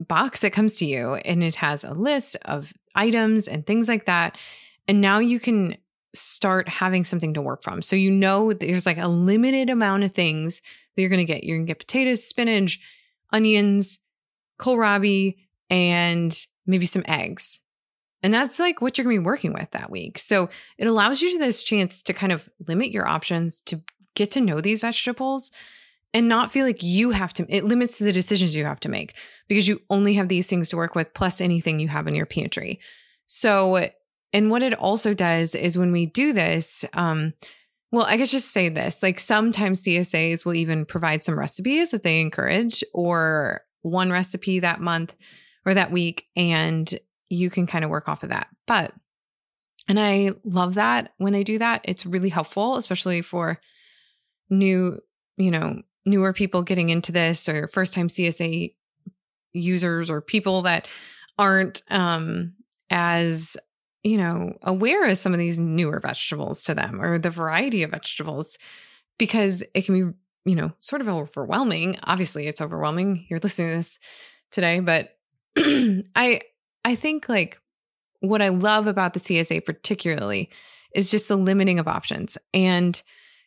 box 0.00 0.40
that 0.40 0.52
comes 0.52 0.78
to 0.78 0.86
you 0.86 1.14
and 1.14 1.42
it 1.42 1.56
has 1.56 1.84
a 1.84 1.92
list 1.92 2.36
of 2.44 2.72
items 2.94 3.48
and 3.48 3.66
things 3.66 3.88
like 3.88 4.06
that. 4.06 4.36
And 4.86 5.00
now 5.00 5.18
you 5.18 5.40
can 5.40 5.76
start 6.14 6.68
having 6.68 7.04
something 7.04 7.34
to 7.34 7.42
work 7.42 7.62
from. 7.62 7.82
So 7.82 7.96
you 7.96 8.10
know 8.10 8.52
there's 8.52 8.86
like 8.86 8.98
a 8.98 9.08
limited 9.08 9.70
amount 9.70 10.04
of 10.04 10.12
things 10.12 10.62
that 10.94 11.02
you're 11.02 11.10
going 11.10 11.18
to 11.18 11.32
get. 11.32 11.44
You're 11.44 11.58
going 11.58 11.66
to 11.66 11.70
get 11.70 11.78
potatoes, 11.78 12.24
spinach, 12.24 12.80
onions, 13.32 13.98
kohlrabi, 14.58 15.36
and 15.70 16.46
maybe 16.66 16.86
some 16.86 17.04
eggs. 17.06 17.60
And 18.22 18.34
that's 18.34 18.58
like 18.58 18.80
what 18.80 18.98
you're 18.98 19.04
going 19.04 19.16
to 19.16 19.20
be 19.20 19.26
working 19.26 19.52
with 19.52 19.70
that 19.72 19.90
week. 19.90 20.18
So 20.18 20.48
it 20.76 20.88
allows 20.88 21.22
you 21.22 21.38
this 21.38 21.62
chance 21.62 22.02
to 22.02 22.12
kind 22.12 22.32
of 22.32 22.48
limit 22.66 22.90
your 22.90 23.06
options 23.06 23.60
to 23.62 23.80
get 24.14 24.32
to 24.32 24.40
know 24.40 24.60
these 24.60 24.80
vegetables 24.80 25.52
and 26.14 26.28
not 26.28 26.50
feel 26.50 26.66
like 26.66 26.82
you 26.82 27.10
have 27.10 27.32
to 27.34 27.46
it 27.48 27.64
limits 27.64 27.98
the 27.98 28.12
decisions 28.12 28.56
you 28.56 28.64
have 28.64 28.80
to 28.80 28.88
make 28.88 29.14
because 29.48 29.68
you 29.68 29.80
only 29.90 30.14
have 30.14 30.28
these 30.28 30.46
things 30.46 30.68
to 30.68 30.76
work 30.76 30.94
with 30.94 31.12
plus 31.14 31.40
anything 31.40 31.80
you 31.80 31.88
have 31.88 32.06
in 32.06 32.14
your 32.14 32.26
pantry. 32.26 32.80
So 33.26 33.88
and 34.32 34.50
what 34.50 34.62
it 34.62 34.74
also 34.74 35.14
does 35.14 35.54
is 35.54 35.78
when 35.78 35.92
we 35.92 36.06
do 36.06 36.32
this 36.32 36.84
um 36.92 37.32
well 37.90 38.04
i 38.04 38.16
guess 38.16 38.30
just 38.30 38.52
say 38.52 38.68
this 38.68 39.02
like 39.02 39.18
sometimes 39.18 39.82
csas 39.82 40.44
will 40.44 40.54
even 40.54 40.84
provide 40.84 41.24
some 41.24 41.38
recipes 41.38 41.92
that 41.92 42.02
they 42.02 42.20
encourage 42.20 42.84
or 42.92 43.62
one 43.82 44.10
recipe 44.10 44.60
that 44.60 44.80
month 44.80 45.14
or 45.64 45.74
that 45.74 45.92
week 45.92 46.26
and 46.36 46.98
you 47.28 47.50
can 47.50 47.66
kind 47.66 47.84
of 47.84 47.90
work 47.90 48.08
off 48.08 48.22
of 48.22 48.30
that. 48.30 48.48
But 48.66 48.92
and 49.86 49.98
i 49.98 50.32
love 50.44 50.74
that 50.74 51.12
when 51.18 51.32
they 51.32 51.44
do 51.44 51.58
that. 51.58 51.82
It's 51.84 52.06
really 52.06 52.28
helpful 52.28 52.76
especially 52.76 53.22
for 53.22 53.60
new 54.50 54.98
you 55.36 55.50
know 55.50 55.82
newer 56.08 56.32
people 56.32 56.62
getting 56.62 56.88
into 56.88 57.12
this 57.12 57.48
or 57.48 57.68
first 57.68 57.92
time 57.92 58.08
CSA 58.08 58.74
users 59.52 60.10
or 60.10 60.20
people 60.20 60.62
that 60.62 60.86
aren't 61.38 61.82
um, 61.90 62.54
as 62.90 63.56
you 64.02 64.16
know 64.16 64.56
aware 64.62 65.08
of 65.08 65.18
some 65.18 65.32
of 65.32 65.38
these 65.38 65.58
newer 65.58 66.00
vegetables 66.00 66.64
to 66.64 66.74
them 66.74 67.00
or 67.00 67.18
the 67.18 67.30
variety 67.30 67.82
of 67.82 67.90
vegetables 67.90 68.58
because 69.18 69.62
it 69.74 69.84
can 69.84 69.94
be 69.94 70.50
you 70.50 70.56
know 70.56 70.72
sort 70.80 71.00
of 71.00 71.08
overwhelming. 71.08 71.96
Obviously 72.04 72.46
it's 72.46 72.60
overwhelming. 72.60 73.26
You're 73.28 73.40
listening 73.40 73.70
to 73.70 73.76
this 73.76 73.98
today 74.50 74.80
but 74.80 75.16
i 75.58 76.40
i 76.84 76.94
think 76.94 77.28
like 77.28 77.60
what 78.20 78.40
i 78.40 78.48
love 78.48 78.86
about 78.86 79.12
the 79.12 79.20
csa 79.20 79.62
particularly 79.64 80.48
is 80.94 81.10
just 81.10 81.28
the 81.28 81.36
limiting 81.36 81.78
of 81.78 81.88
options. 81.88 82.38
And 82.54 83.00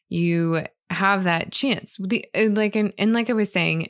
you 0.10 0.65
have 0.91 1.24
that 1.24 1.51
chance. 1.51 1.98
The 2.00 2.25
uh, 2.36 2.50
like 2.51 2.75
and, 2.75 2.93
and 2.98 3.13
like 3.13 3.29
I 3.29 3.33
was 3.33 3.51
saying, 3.51 3.89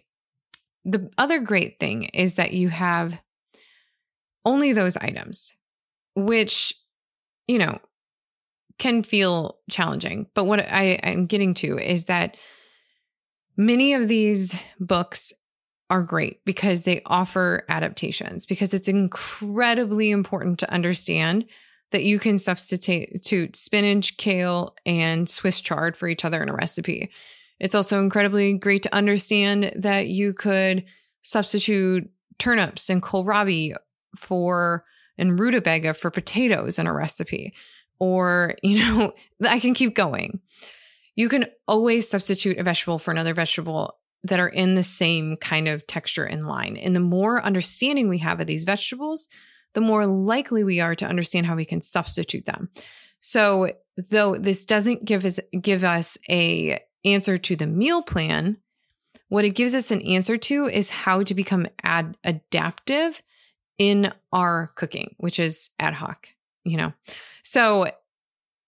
the 0.86 1.10
other 1.17 1.39
great 1.39 1.79
thing 1.79 2.05
is 2.05 2.36
that 2.36 2.53
you 2.53 2.70
have 2.70 3.20
only 4.46 4.74
those 4.74 4.98
items, 4.98 5.53
which, 6.15 6.74
you 7.48 7.60
know, 7.60 7.79
can 8.79 9.03
feel 9.03 9.60
challenging. 9.70 10.27
But 10.34 10.46
what 10.46 10.60
I, 10.60 11.00
I'm 11.03 11.27
getting 11.27 11.53
to 11.55 11.77
is 11.77 12.05
that 12.05 12.38
Many 13.58 13.93
of 13.93 14.08
these 14.08 14.58
books 14.79 15.34
are 15.89 16.01
great 16.01 16.43
because 16.46 16.84
they 16.84 17.01
offer 17.05 17.65
adaptations, 17.67 18.46
because 18.46 18.74
it's 18.74 18.88
incredibly 18.88 20.10
important 20.10 20.60
to 20.60 20.72
understand 20.74 21.46
that 21.92 22.04
you 22.04 22.20
can 22.20 22.40
substitute 22.40 23.56
spinach, 23.56 24.18
kale, 24.18 24.76
and 24.86 25.30
Swiss 25.30 25.62
chard 25.62 25.96
for 25.96 26.08
each 26.08 26.26
other 26.26 26.42
in 26.42 26.50
a 26.50 26.54
recipe. 26.54 27.12
It's 27.60 27.76
also 27.76 28.02
incredibly 28.02 28.54
great 28.54 28.84
to 28.84 28.96
understand 28.96 29.74
that 29.76 30.08
you 30.08 30.34
could 30.34 30.86
substitute 31.22 32.10
turnips 32.40 32.90
and 32.90 33.04
kohlrabi 33.04 33.76
for 34.18 34.84
and 35.18 35.40
rutabaga 35.40 35.94
for 35.94 36.10
potatoes 36.10 36.80
in 36.80 36.88
a 36.88 36.94
recipe. 36.94 37.54
Or, 38.00 38.56
you 38.64 38.80
know, 38.80 39.14
I 39.48 39.60
can 39.60 39.74
keep 39.74 39.96
going. 39.96 40.40
You 41.16 41.30
can 41.30 41.46
always 41.68 42.10
substitute 42.10 42.58
a 42.58 42.64
vegetable 42.64 42.98
for 42.98 43.12
another 43.12 43.34
vegetable 43.34 43.98
that 44.24 44.40
are 44.40 44.48
in 44.48 44.76
the 44.76 44.84
same 44.84 45.36
kind 45.38 45.68
of 45.68 45.86
texture 45.88 46.24
and 46.24 46.48
line. 46.48 46.78
And 46.78 46.96
the 46.96 47.00
more 47.00 47.44
understanding 47.44 48.08
we 48.08 48.20
have 48.20 48.40
of 48.40 48.48
these 48.48 48.64
vegetables, 48.64 49.28
the 49.74 49.82
more 49.82 50.06
likely 50.06 50.63
we 50.63 50.80
are 50.80 50.96
to 50.96 51.06
understand 51.06 51.46
how 51.46 51.56
we 51.56 51.66
can 51.66 51.82
substitute 51.82 52.46
them. 52.46 52.70
So, 53.20 53.72
though 54.10 54.36
this 54.36 54.66
doesn't 54.66 55.06
give 55.06 55.25
us 55.25 55.40
give 55.60 55.84
us 55.84 56.18
a 56.30 56.80
answer 57.06 57.38
to 57.38 57.56
the 57.56 57.68
meal 57.68 58.01
plan, 58.01 58.58
what 59.30 59.46
it 59.46 59.51
gives 59.51 59.74
us 59.74 59.92
an 59.92 60.01
answer 60.01 60.38
to 60.38 60.68
is 60.68 60.90
how 60.90 61.24
to 61.24 61.34
become 61.34 61.68
ad- 61.84 62.18
adaptive 62.24 63.22
in 63.78 64.12
our 64.32 64.72
cooking, 64.75 65.16
which 65.18 65.40
is 65.40 65.70
ad 65.80 65.94
hoc, 65.94 66.28
you 66.63 66.78
know. 66.78 66.94
So, 67.44 67.92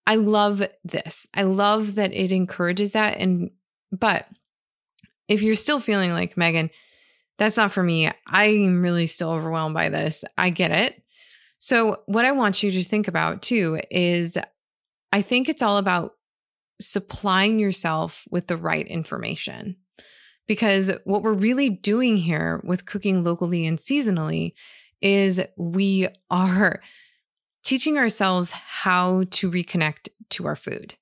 I 0.05 0.15
love 0.15 0.61
this. 0.83 1.27
I 1.33 1.43
love 1.43 1.95
that 1.95 2.13
it 2.13 2.31
encourages 2.31 2.93
that 2.93 3.17
and 3.17 3.51
but 3.91 4.27
if 5.27 5.41
you're 5.41 5.55
still 5.55 5.79
feeling 5.79 6.11
like 6.11 6.37
Megan, 6.37 6.69
that's 7.43 7.57
not 7.57 7.71
for 7.71 7.83
me. 7.83 8.09
I'm 8.25 8.81
really 8.81 9.05
still 9.05 9.31
overwhelmed 9.31 9.73
by 9.73 9.89
this. 9.89 10.23
I 10.37 10.49
get 10.49 10.71
it. 10.71 11.03
So, 11.59 12.01
what 12.05 12.25
I 12.25 12.31
want 12.31 12.63
you 12.63 12.71
to 12.71 12.83
think 12.83 13.07
about 13.07 13.41
too 13.41 13.79
is 13.91 14.37
I 15.11 15.21
think 15.21 15.49
it's 15.49 15.61
all 15.61 15.77
about 15.77 16.13
supplying 16.81 17.59
yourself 17.59 18.25
with 18.29 18.47
the 18.47 18.57
right 18.57 18.87
information. 18.87 19.77
Because 20.47 20.91
what 21.05 21.23
we're 21.23 21.33
really 21.33 21.69
doing 21.69 22.17
here 22.17 22.61
with 22.65 22.85
cooking 22.85 23.23
locally 23.23 23.65
and 23.65 23.77
seasonally 23.77 24.53
is 25.01 25.41
we 25.57 26.07
are 26.29 26.81
teaching 27.63 27.97
ourselves 27.97 28.51
how 28.51 29.23
to 29.31 29.49
reconnect 29.49 30.09
to 30.31 30.47
our 30.47 30.55
food. 30.55 30.95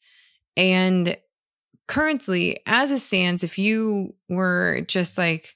And 0.56 1.18
currently, 1.88 2.60
as 2.66 2.92
it 2.92 3.00
stands, 3.00 3.44
if 3.44 3.58
you 3.58 4.14
were 4.30 4.82
just 4.88 5.18
like 5.18 5.56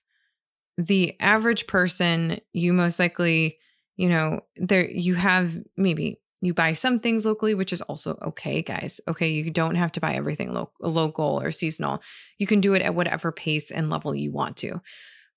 the 0.78 1.16
average 1.20 1.68
person, 1.68 2.40
you 2.54 2.74
most 2.74 3.00
likely, 3.00 3.60
you 3.96 4.10
know, 4.10 4.42
there 4.58 4.90
you 4.90 5.16
have 5.16 5.58
maybe 5.78 6.20
you 6.42 6.54
buy 6.54 6.74
some 6.74 7.00
things 7.00 7.26
locally, 7.26 7.56
which 7.56 7.74
is 7.74 7.82
also 7.82 8.18
okay, 8.22 8.62
guys. 8.62 9.02
Okay, 9.08 9.30
you 9.30 9.50
don't 9.50 9.76
have 9.76 9.92
to 9.94 10.00
buy 10.02 10.14
everything 10.14 10.54
lo- 10.54 10.72
local 10.80 11.42
or 11.42 11.52
seasonal. 11.52 12.02
You 12.38 12.48
can 12.48 12.62
do 12.62 12.74
it 12.74 12.82
at 12.82 12.96
whatever 12.96 13.32
pace 13.32 13.72
and 13.72 13.90
level 13.90 14.14
you 14.14 14.32
want 14.32 14.58
to. 14.58 14.82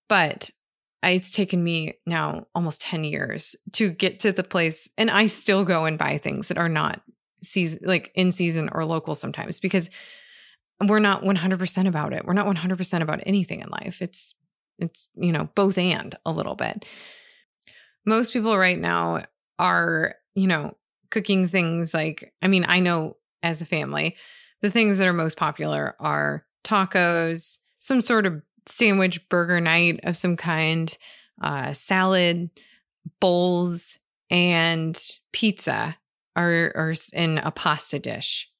But 0.09 0.51
it's 1.03 1.31
taken 1.31 1.63
me 1.63 1.95
now 2.07 2.47
almost 2.55 2.81
10 2.83 3.05
years 3.05 3.55
to 3.73 3.91
get 3.91 4.19
to 4.21 4.33
the 4.33 4.43
place 4.43 4.89
and 4.99 5.11
I 5.11 5.27
still 5.27 5.65
go 5.65 5.85
and 5.85 5.97
buy 5.97 6.19
things 6.19 6.49
that 6.49 6.59
are 6.59 6.69
not 6.69 7.03
season 7.41 7.81
like 7.85 8.11
in 8.17 8.33
season 8.33 8.69
or 8.73 8.85
local 8.85 9.15
sometimes 9.15 9.61
because 9.61 9.91
we're 10.85 10.99
not 10.99 11.23
100% 11.23 11.89
about 11.89 12.13
it. 12.13 12.25
We're 12.25 12.35
not 12.35 12.47
100% 12.47 13.01
about 13.01 13.21
anything 13.27 13.61
in 13.61 13.69
life. 13.69 14.01
It's 14.01 14.35
it's 14.79 15.09
you 15.17 15.33
know 15.33 15.49
both 15.55 15.79
and 15.79 16.15
a 16.25 16.33
little 16.33 16.55
bit. 16.55 16.85
Most 18.07 18.33
people 18.33 18.57
right 18.57 18.79
now 18.79 19.25
are, 19.59 20.15
you 20.35 20.47
know, 20.47 20.77
cooking 21.11 21.49
things 21.49 21.93
like 21.93 22.33
I 22.43 22.49
mean, 22.49 22.65
I 22.69 22.81
know 22.81 23.17
as 23.43 23.63
a 23.63 23.67
family, 23.67 24.17
the 24.63 24.71
things 24.71 24.99
that 24.99 25.09
are 25.09 25.13
most 25.13 25.37
popular 25.37 25.95
are 26.01 26.45
tacos, 26.65 27.59
some 27.79 28.01
sort 28.01 28.27
of 28.27 28.43
sandwich 28.67 29.29
burger 29.29 29.61
night 29.61 30.01
of 30.03 30.17
some 30.17 30.37
kind, 30.37 30.97
uh, 31.41 31.73
salad, 31.73 32.51
bowls, 33.21 33.99
and 34.31 34.99
pizza 35.33 35.97
or, 36.37 36.73
or 36.75 36.95
in 37.13 37.39
a 37.39 37.51
pasta 37.51 37.99
dish. 37.99 38.51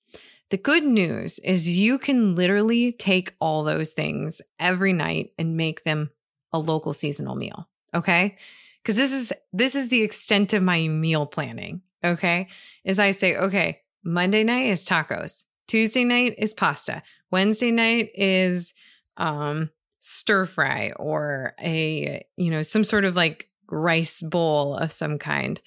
The 0.51 0.57
good 0.57 0.85
news 0.85 1.39
is 1.41 1.77
you 1.77 1.99
can 1.99 2.35
literally 2.35 2.93
take 2.93 3.35
all 3.41 3.65
those 3.65 3.91
things 3.91 4.41
every 4.59 4.93
night 4.93 5.33
and 5.39 5.57
make 5.57 5.85
them 5.85 6.11
a 6.53 6.59
local 6.59 6.95
seasonal 6.95 7.35
meal. 7.35 7.69
Okay. 7.95 8.37
Cause 8.85 8.97
this 8.97 9.13
is, 9.13 9.33
this 9.53 9.75
is 9.75 9.89
the 9.89 10.03
extent 10.03 10.55
of 10.55 10.63
my 10.63 10.89
meal 10.89 11.27
planning. 11.27 11.83
Okay. 12.03 12.49
Is 12.85 12.99
I 12.99 13.11
say, 13.11 13.37
okay, 13.37 13.81
Monday 14.03 14.45
night 14.45 14.71
is 14.71 14.87
tacos. 14.87 15.45
Tuesday 15.67 16.05
night 16.05 16.37
is 16.39 16.55
pasta. 16.55 17.03
Wednesday 17.31 17.71
night 17.71 18.11
is, 18.15 18.73
um, 19.19 19.71
stir 20.01 20.47
fry 20.47 20.93
or 20.97 21.55
a, 21.61 22.25
you 22.37 22.51
know, 22.51 22.63
some 22.63 22.85
sort 22.85 23.05
of 23.05 23.17
like 23.17 23.51
rice 23.71 24.23
bowl 24.23 24.77
of 24.77 24.93
some 24.93 25.19
kind. 25.19 25.61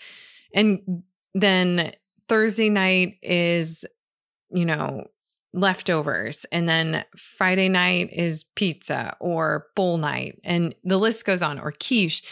And 0.55 1.03
then 1.35 1.93
Thursday 2.27 2.69
night 2.69 3.17
is 3.21 3.85
you 4.53 4.65
know, 4.65 5.05
leftovers. 5.53 6.45
And 6.51 6.67
then 6.67 7.03
Friday 7.15 7.69
night 7.69 8.09
is 8.13 8.45
pizza 8.55 9.17
or 9.19 9.67
bowl 9.75 9.97
night. 9.97 10.39
And 10.43 10.73
the 10.83 10.97
list 10.97 11.25
goes 11.25 11.41
on, 11.41 11.59
or 11.59 11.71
quiche. 11.71 12.23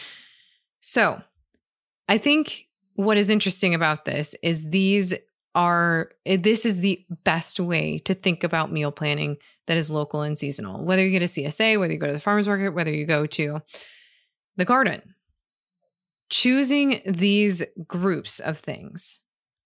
So 0.80 1.20
I 2.08 2.18
think 2.18 2.66
what 2.94 3.16
is 3.16 3.30
interesting 3.30 3.74
about 3.74 4.04
this 4.04 4.34
is 4.42 4.68
these 4.70 5.14
are, 5.54 6.10
this 6.24 6.64
is 6.64 6.80
the 6.80 7.04
best 7.24 7.60
way 7.60 7.98
to 7.98 8.14
think 8.14 8.44
about 8.44 8.72
meal 8.72 8.92
planning 8.92 9.36
that 9.66 9.76
is 9.76 9.90
local 9.90 10.22
and 10.22 10.38
seasonal. 10.38 10.84
Whether 10.84 11.04
you 11.04 11.10
get 11.10 11.22
a 11.22 11.26
CSA, 11.26 11.78
whether 11.78 11.92
you 11.92 11.98
go 11.98 12.06
to 12.06 12.12
the 12.12 12.20
farmer's 12.20 12.48
market, 12.48 12.70
whether 12.70 12.92
you 12.92 13.04
go 13.04 13.26
to 13.26 13.60
the 14.56 14.64
garden. 14.64 15.14
Choosing 16.28 17.00
these 17.04 17.64
groups 17.86 18.38
of 18.38 18.58
things 18.58 19.18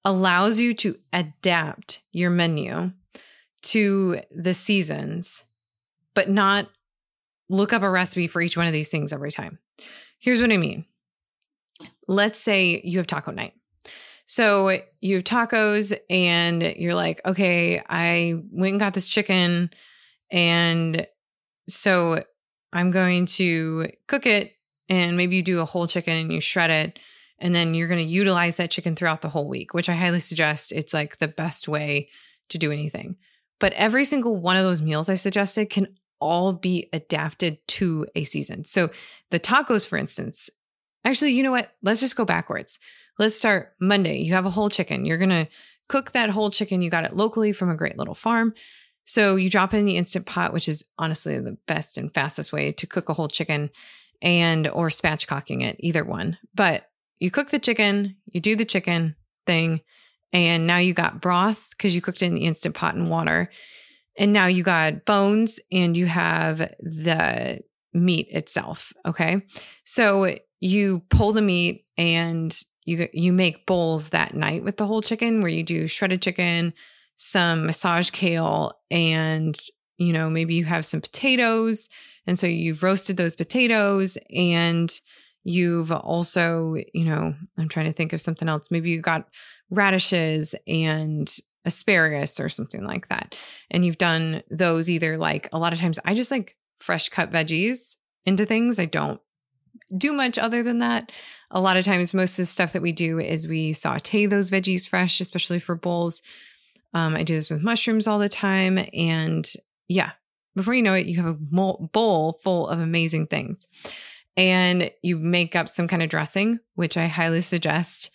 allows 0.04 0.60
you 0.60 0.74
to 0.74 0.96
adapt 1.12 2.00
your 2.12 2.30
menu 2.30 2.92
to 3.62 4.20
the 4.30 4.54
seasons, 4.54 5.44
but 6.14 6.28
not 6.28 6.68
look 7.48 7.72
up 7.72 7.82
a 7.82 7.90
recipe 7.90 8.26
for 8.26 8.42
each 8.42 8.56
one 8.56 8.66
of 8.66 8.72
these 8.72 8.90
things 8.90 9.12
every 9.12 9.32
time. 9.32 9.58
Here's 10.18 10.40
what 10.40 10.52
I 10.52 10.56
mean. 10.56 10.84
Let's 12.06 12.38
say 12.38 12.80
you 12.84 12.98
have 12.98 13.06
taco 13.06 13.30
night. 13.30 13.54
So 14.26 14.78
you 15.00 15.16
have 15.16 15.24
tacos 15.24 15.96
and 16.08 16.62
you're 16.62 16.94
like, 16.94 17.20
okay, 17.26 17.82
I 17.88 18.34
went 18.50 18.72
and 18.72 18.80
got 18.80 18.94
this 18.94 19.08
chicken. 19.08 19.70
And 20.30 21.06
so 21.68 22.24
I'm 22.72 22.90
going 22.90 23.26
to 23.26 23.90
cook 24.08 24.26
it. 24.26 24.52
And 24.88 25.16
maybe 25.16 25.36
you 25.36 25.42
do 25.42 25.60
a 25.60 25.64
whole 25.64 25.86
chicken 25.86 26.16
and 26.16 26.32
you 26.32 26.40
shred 26.40 26.70
it 26.70 26.98
and 27.38 27.54
then 27.54 27.74
you're 27.74 27.88
going 27.88 28.04
to 28.04 28.12
utilize 28.12 28.56
that 28.56 28.70
chicken 28.70 28.94
throughout 28.94 29.20
the 29.20 29.28
whole 29.28 29.48
week, 29.48 29.74
which 29.74 29.88
I 29.88 29.94
highly 29.94 30.20
suggest. 30.20 30.72
It's 30.72 30.94
like 30.94 31.18
the 31.18 31.28
best 31.28 31.68
way 31.68 32.08
to 32.50 32.58
do 32.58 32.70
anything. 32.70 33.16
But 33.60 33.72
every 33.74 34.04
single 34.04 34.36
one 34.36 34.56
of 34.56 34.64
those 34.64 34.82
meals 34.82 35.08
I 35.08 35.14
suggested 35.14 35.70
can 35.70 35.88
all 36.20 36.52
be 36.52 36.88
adapted 36.92 37.58
to 37.68 38.06
a 38.14 38.24
season. 38.24 38.64
So 38.64 38.90
the 39.30 39.40
tacos, 39.40 39.86
for 39.86 39.96
instance, 39.96 40.50
actually, 41.04 41.32
you 41.32 41.42
know 41.42 41.50
what? 41.50 41.72
Let's 41.82 42.00
just 42.00 42.16
go 42.16 42.24
backwards. 42.24 42.78
Let's 43.18 43.36
start 43.36 43.74
Monday. 43.80 44.18
You 44.18 44.32
have 44.32 44.46
a 44.46 44.50
whole 44.50 44.70
chicken. 44.70 45.04
You're 45.04 45.18
going 45.18 45.30
to 45.30 45.48
cook 45.88 46.12
that 46.12 46.30
whole 46.30 46.50
chicken. 46.50 46.82
You 46.82 46.90
got 46.90 47.04
it 47.04 47.14
locally 47.14 47.52
from 47.52 47.70
a 47.70 47.76
great 47.76 47.98
little 47.98 48.14
farm. 48.14 48.54
So 49.04 49.36
you 49.36 49.50
drop 49.50 49.74
it 49.74 49.78
in 49.78 49.84
the 49.84 49.98
instant 49.98 50.26
pot, 50.26 50.52
which 50.52 50.68
is 50.68 50.84
honestly 50.98 51.38
the 51.38 51.58
best 51.66 51.98
and 51.98 52.12
fastest 52.12 52.52
way 52.52 52.72
to 52.72 52.86
cook 52.86 53.08
a 53.08 53.12
whole 53.12 53.28
chicken 53.28 53.70
and 54.22 54.66
or 54.68 54.88
spatchcocking 54.88 55.62
it, 55.62 55.76
either 55.80 56.04
one. 56.04 56.38
But 56.54 56.88
you 57.18 57.30
cook 57.30 57.50
the 57.50 57.58
chicken, 57.58 58.16
you 58.26 58.40
do 58.40 58.56
the 58.56 58.64
chicken 58.64 59.16
thing, 59.46 59.80
and 60.32 60.66
now 60.66 60.78
you 60.78 60.94
got 60.94 61.20
broth 61.20 61.70
because 61.70 61.94
you 61.94 62.00
cooked 62.00 62.22
it 62.22 62.26
in 62.26 62.34
the 62.34 62.44
instant 62.44 62.74
pot 62.74 62.94
and 62.94 63.08
water. 63.08 63.50
And 64.16 64.32
now 64.32 64.46
you 64.46 64.62
got 64.62 65.04
bones 65.04 65.60
and 65.72 65.96
you 65.96 66.06
have 66.06 66.58
the 66.80 67.60
meat 67.92 68.28
itself. 68.30 68.92
Okay. 69.06 69.42
So 69.84 70.36
you 70.60 71.02
pull 71.08 71.32
the 71.32 71.42
meat 71.42 71.84
and 71.96 72.56
you 72.84 73.08
you 73.12 73.32
make 73.32 73.66
bowls 73.66 74.10
that 74.10 74.34
night 74.34 74.62
with 74.62 74.76
the 74.76 74.86
whole 74.86 75.02
chicken 75.02 75.40
where 75.40 75.50
you 75.50 75.62
do 75.62 75.86
shredded 75.86 76.22
chicken, 76.22 76.74
some 77.16 77.66
massage 77.66 78.10
kale, 78.10 78.72
and 78.90 79.58
you 79.96 80.12
know, 80.12 80.28
maybe 80.28 80.54
you 80.54 80.64
have 80.64 80.84
some 80.84 81.00
potatoes. 81.00 81.88
And 82.26 82.38
so 82.38 82.46
you've 82.46 82.82
roasted 82.82 83.16
those 83.16 83.36
potatoes 83.36 84.18
and 84.34 84.90
You've 85.44 85.92
also, 85.92 86.76
you 86.92 87.04
know, 87.04 87.34
I'm 87.58 87.68
trying 87.68 87.86
to 87.86 87.92
think 87.92 88.12
of 88.12 88.20
something 88.20 88.48
else. 88.48 88.70
Maybe 88.70 88.90
you 88.90 89.00
got 89.00 89.28
radishes 89.70 90.54
and 90.66 91.30
asparagus 91.64 92.40
or 92.40 92.48
something 92.48 92.84
like 92.84 93.08
that. 93.08 93.34
And 93.70 93.84
you've 93.84 93.98
done 93.98 94.42
those 94.50 94.90
either 94.90 95.16
like 95.16 95.48
a 95.52 95.58
lot 95.58 95.72
of 95.72 95.78
times 95.78 95.98
I 96.04 96.14
just 96.14 96.30
like 96.30 96.56
fresh 96.78 97.08
cut 97.08 97.30
veggies 97.30 97.96
into 98.26 98.46
things. 98.46 98.78
I 98.78 98.86
don't 98.86 99.20
do 99.96 100.12
much 100.12 100.38
other 100.38 100.62
than 100.62 100.78
that. 100.78 101.12
A 101.50 101.60
lot 101.60 101.76
of 101.76 101.84
times, 101.84 102.14
most 102.14 102.32
of 102.32 102.42
the 102.42 102.46
stuff 102.46 102.72
that 102.72 102.82
we 102.82 102.92
do 102.92 103.18
is 103.18 103.46
we 103.46 103.72
saute 103.72 104.26
those 104.26 104.50
veggies 104.50 104.88
fresh, 104.88 105.20
especially 105.20 105.58
for 105.58 105.76
bowls. 105.76 106.22
Um, 106.92 107.14
I 107.14 107.22
do 107.22 107.34
this 107.34 107.50
with 107.50 107.62
mushrooms 107.62 108.06
all 108.06 108.18
the 108.18 108.28
time. 108.28 108.78
And 108.92 109.50
yeah, 109.88 110.12
before 110.54 110.74
you 110.74 110.82
know 110.82 110.94
it, 110.94 111.06
you 111.06 111.16
have 111.16 111.26
a 111.26 111.34
bowl 111.34 112.40
full 112.42 112.68
of 112.68 112.80
amazing 112.80 113.26
things. 113.26 113.66
And 114.36 114.90
you 115.02 115.16
make 115.18 115.54
up 115.54 115.68
some 115.68 115.86
kind 115.86 116.02
of 116.02 116.08
dressing, 116.08 116.58
which 116.74 116.96
I 116.96 117.06
highly 117.06 117.40
suggest 117.40 118.10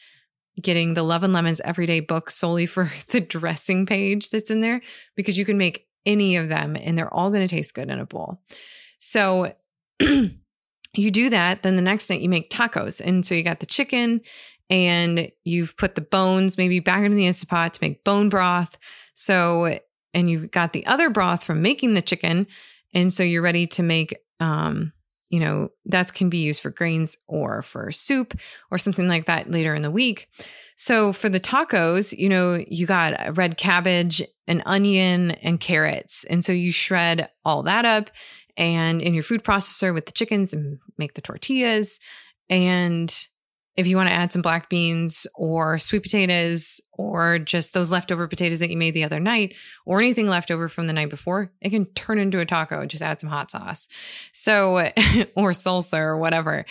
getting 0.62 0.93
the 0.93 1.03
Love 1.03 1.23
and 1.23 1.34
Lemons 1.34 1.62
Everyday 1.62 2.01
book 2.01 2.29
solely 2.29 2.65
for 2.65 2.91
the 3.10 3.21
dressing 3.21 3.86
page 3.86 4.29
that's 4.29 4.51
in 4.51 4.62
there 4.62 4.82
because 5.15 5.38
you 5.38 5.45
can 5.45 5.58
make 5.58 5.88
any 6.05 6.36
of 6.36 6.49
them 6.49 6.75
and 6.75 6.97
they're 6.97 7.13
all 7.13 7.29
going 7.29 7.45
to 7.45 7.55
taste 7.55 7.73
good 7.73 7.89
in 7.89 7.99
a 7.99 8.05
bowl. 8.05 8.41
So 8.99 9.53
you 9.99 10.32
do 10.93 11.29
that. 11.29 11.63
Then 11.63 11.75
the 11.75 11.82
next 11.82 12.05
thing 12.05 12.21
you 12.21 12.29
make 12.29 12.49
tacos. 12.49 13.01
And 13.03 13.25
so 13.25 13.36
you 13.36 13.43
got 13.43 13.60
the 13.60 13.65
chicken 13.65 14.21
and 14.69 15.32
you've 15.43 15.75
put 15.77 15.95
the 15.95 16.01
bones 16.01 16.58
maybe 16.58 16.79
back 16.79 17.03
into 17.03 17.15
the 17.15 17.27
Instant 17.27 17.49
Pot 17.49 17.73
to 17.73 17.79
make 17.82 18.03
bone 18.03 18.29
broth. 18.29 18.77
So, 19.13 19.79
and 20.13 20.29
you've 20.29 20.51
got 20.51 20.73
the 20.73 20.86
other 20.86 21.10
broth 21.10 21.43
from 21.43 21.62
making 21.62 21.93
the 21.93 22.01
chicken. 22.01 22.47
And 22.93 23.12
so 23.12 23.23
you're 23.23 23.41
ready 23.41 23.67
to 23.67 23.84
make, 23.84 24.15
um, 24.39 24.93
you 25.29 25.39
know, 25.39 25.69
that 25.85 26.13
can 26.13 26.29
be 26.29 26.39
used 26.39 26.61
for 26.61 26.71
grains 26.71 27.17
or 27.27 27.61
for 27.61 27.91
soup 27.91 28.37
or 28.71 28.77
something 28.77 29.07
like 29.07 29.25
that 29.27 29.49
later 29.49 29.75
in 29.75 29.81
the 29.81 29.91
week. 29.91 30.27
So 30.75 31.13
for 31.13 31.29
the 31.29 31.39
tacos, 31.39 32.17
you 32.17 32.29
know, 32.29 32.63
you 32.67 32.85
got 32.85 33.37
red 33.37 33.57
cabbage, 33.57 34.23
an 34.47 34.63
onion, 34.65 35.31
and 35.31 35.59
carrots. 35.59 36.23
And 36.25 36.43
so 36.43 36.51
you 36.51 36.71
shred 36.71 37.29
all 37.45 37.63
that 37.63 37.85
up 37.85 38.09
and 38.57 39.01
in 39.01 39.13
your 39.13 39.23
food 39.23 39.43
processor 39.43 39.93
with 39.93 40.05
the 40.05 40.11
chickens 40.11 40.53
and 40.53 40.79
make 40.97 41.13
the 41.13 41.21
tortillas. 41.21 41.99
And 42.49 43.15
if 43.79 43.87
you 43.87 43.95
want 43.95 44.09
to 44.09 44.13
add 44.13 44.33
some 44.33 44.41
black 44.41 44.67
beans 44.67 45.25
or 45.35 45.79
sweet 45.79 46.03
potatoes 46.03 46.81
or 46.91 47.39
just 47.39 47.73
those 47.73 47.93
leftover 47.93 48.27
potatoes 48.27 48.59
that 48.59 48.69
you 48.69 48.75
made 48.75 48.93
the 48.93 49.05
other 49.05 49.21
night 49.21 49.55
or 49.85 50.01
anything 50.01 50.27
left 50.27 50.51
over 50.51 50.67
from 50.67 50.87
the 50.87 50.91
night 50.91 51.09
before, 51.09 51.53
it 51.61 51.69
can 51.69 51.85
turn 51.85 52.19
into 52.19 52.41
a 52.41 52.45
taco. 52.45 52.85
Just 52.85 53.01
add 53.01 53.21
some 53.21 53.29
hot 53.29 53.49
sauce. 53.49 53.87
So, 54.33 54.79
or 55.35 55.51
salsa 55.51 55.97
or 55.97 56.17
whatever. 56.17 56.65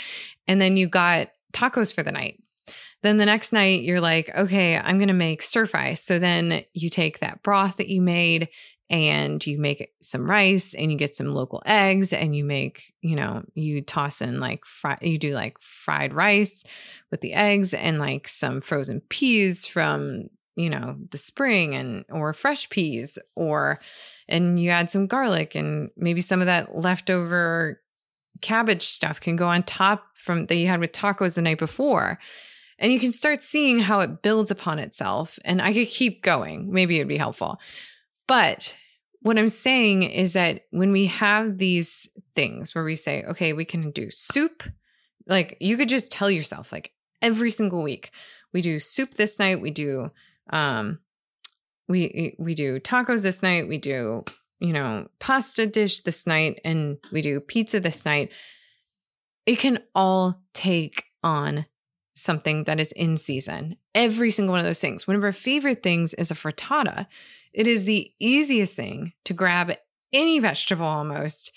And 0.47 0.61
then 0.61 0.77
you 0.77 0.87
got 0.87 1.31
tacos 1.55 1.95
for 1.95 2.03
the 2.03 2.13
night. 2.13 2.43
Then 3.03 3.17
the 3.17 3.25
next 3.25 3.55
night, 3.55 3.85
you're 3.85 4.03
like, 4.03 4.29
okay, 4.37 4.77
I'm 4.77 4.99
going 4.99 5.09
to 5.09 5.15
make 5.15 5.41
stir 5.41 5.65
fry. 5.65 5.95
So 5.95 6.19
then 6.19 6.65
you 6.75 6.91
take 6.91 7.21
that 7.21 7.43
broth 7.43 7.77
that 7.77 7.89
you 7.89 8.03
made 8.03 8.51
and 8.91 9.47
you 9.47 9.59
make 9.59 9.93
some 10.01 10.29
rice 10.29 10.75
and 10.75 10.91
you 10.91 10.97
get 10.97 11.15
some 11.15 11.35
local 11.35 11.63
eggs 11.67 12.13
and 12.13 12.35
you 12.35 12.45
make, 12.45 12.95
you 13.03 13.17
know, 13.17 13.45
you 13.55 13.83
toss 13.83 14.23
in 14.23 14.41
like 14.41 14.65
fry, 14.65 14.97
you 15.03 15.19
do 15.19 15.33
like 15.33 15.61
fried 15.61 16.15
rice 16.15 16.65
with 17.11 17.21
the 17.21 17.35
eggs 17.35 17.75
and 17.75 17.99
like 17.99 18.27
some 18.27 18.61
frozen 18.61 19.01
peas 19.09 19.67
from, 19.67 20.29
you 20.57 20.71
know, 20.71 20.97
the 21.11 21.19
spring 21.19 21.75
and 21.75 22.05
or 22.09 22.33
fresh 22.33 22.69
peas 22.71 23.19
or 23.35 23.79
and 24.29 24.59
you 24.59 24.71
add 24.71 24.91
some 24.91 25.07
garlic 25.07 25.55
and 25.55 25.91
maybe 25.97 26.21
some 26.21 26.41
of 26.41 26.47
that 26.47 26.75
leftover 26.75 27.83
cabbage 28.41 28.87
stuff 28.87 29.21
can 29.21 29.37
go 29.37 29.47
on 29.47 29.63
top 29.65 30.05
from 30.15 30.47
that 30.47 30.57
you 30.57 30.67
had 30.67 30.81
with 30.81 30.93
tacos 30.93 31.35
the 31.35 31.43
night 31.43 31.59
before. 31.59 32.19
And 32.79 32.93
you 32.93 33.01
can 33.01 33.13
start 33.13 33.43
seeing 33.43 33.81
how 33.81 34.01
it 34.01 34.23
builds 34.23 34.51
upon 34.51 34.79
itself. 34.79 35.39
And 35.45 35.61
I 35.61 35.73
could 35.73 35.89
keep 35.89 36.23
going. 36.23 36.73
Maybe 36.73 36.97
it'd 36.97 37.09
be 37.09 37.17
helpful. 37.17 37.59
But 38.29 38.77
what 39.21 39.39
I'm 39.39 39.49
saying 39.49 40.05
is 40.05 40.35
that 40.35 40.67
when 40.71 40.93
we 40.93 41.07
have 41.07 41.59
these 41.59 42.09
things 42.37 42.75
where 42.75 42.85
we 42.85 42.95
say, 42.95 43.25
okay, 43.25 43.53
we 43.53 43.65
can 43.65 43.91
do 43.91 44.11
soup, 44.13 44.63
like 45.27 45.57
you 45.61 45.77
could 45.77 45.89
just 45.89 46.13
tell 46.13 46.31
yourself, 46.31 46.71
like 46.71 46.93
every 47.21 47.51
single 47.51 47.83
week, 47.83 48.11
we 48.53 48.63
do 48.63 48.79
soup 48.79 49.15
this 49.15 49.39
night, 49.41 49.61
we 49.61 49.73
do 49.73 50.11
um 50.51 51.01
we 51.89 52.37
we 52.39 52.55
do 52.55 52.79
tacos 52.79 53.23
this 53.23 53.43
night, 53.43 53.67
we 53.67 53.79
do, 53.79 54.25
you 54.61 54.73
know, 54.73 55.09
pasta 55.19 55.67
dish 55.67 56.03
this 56.03 56.27
night, 56.27 56.61
and 56.65 56.99
we 57.11 57.23
do 57.23 57.41
pizza 57.41 57.81
this 57.81 58.05
night. 58.05 58.31
It 59.47 59.59
can 59.59 59.81
all 59.95 60.43
take 60.53 61.05
on 61.23 61.67
something 62.15 62.65
that 62.65 62.81
is 62.81 62.93
in 62.93 63.17
season. 63.17 63.77
Every 63.95 64.31
single 64.31 64.53
one 64.53 64.61
of 64.61 64.67
those 64.67 64.81
things. 64.81 65.07
One 65.07 65.17
of 65.17 65.25
our 65.25 65.33
favorite 65.33 65.83
things 65.83 66.15
is 66.15 66.31
a 66.31 66.35
frittata 66.35 67.07
it 67.53 67.67
is 67.67 67.85
the 67.85 68.13
easiest 68.21 68.75
thing 68.77 69.13
to 69.25 69.35
grab 69.35 69.73
any 70.13 70.39
vegetable 70.39 70.87
almost. 70.87 71.53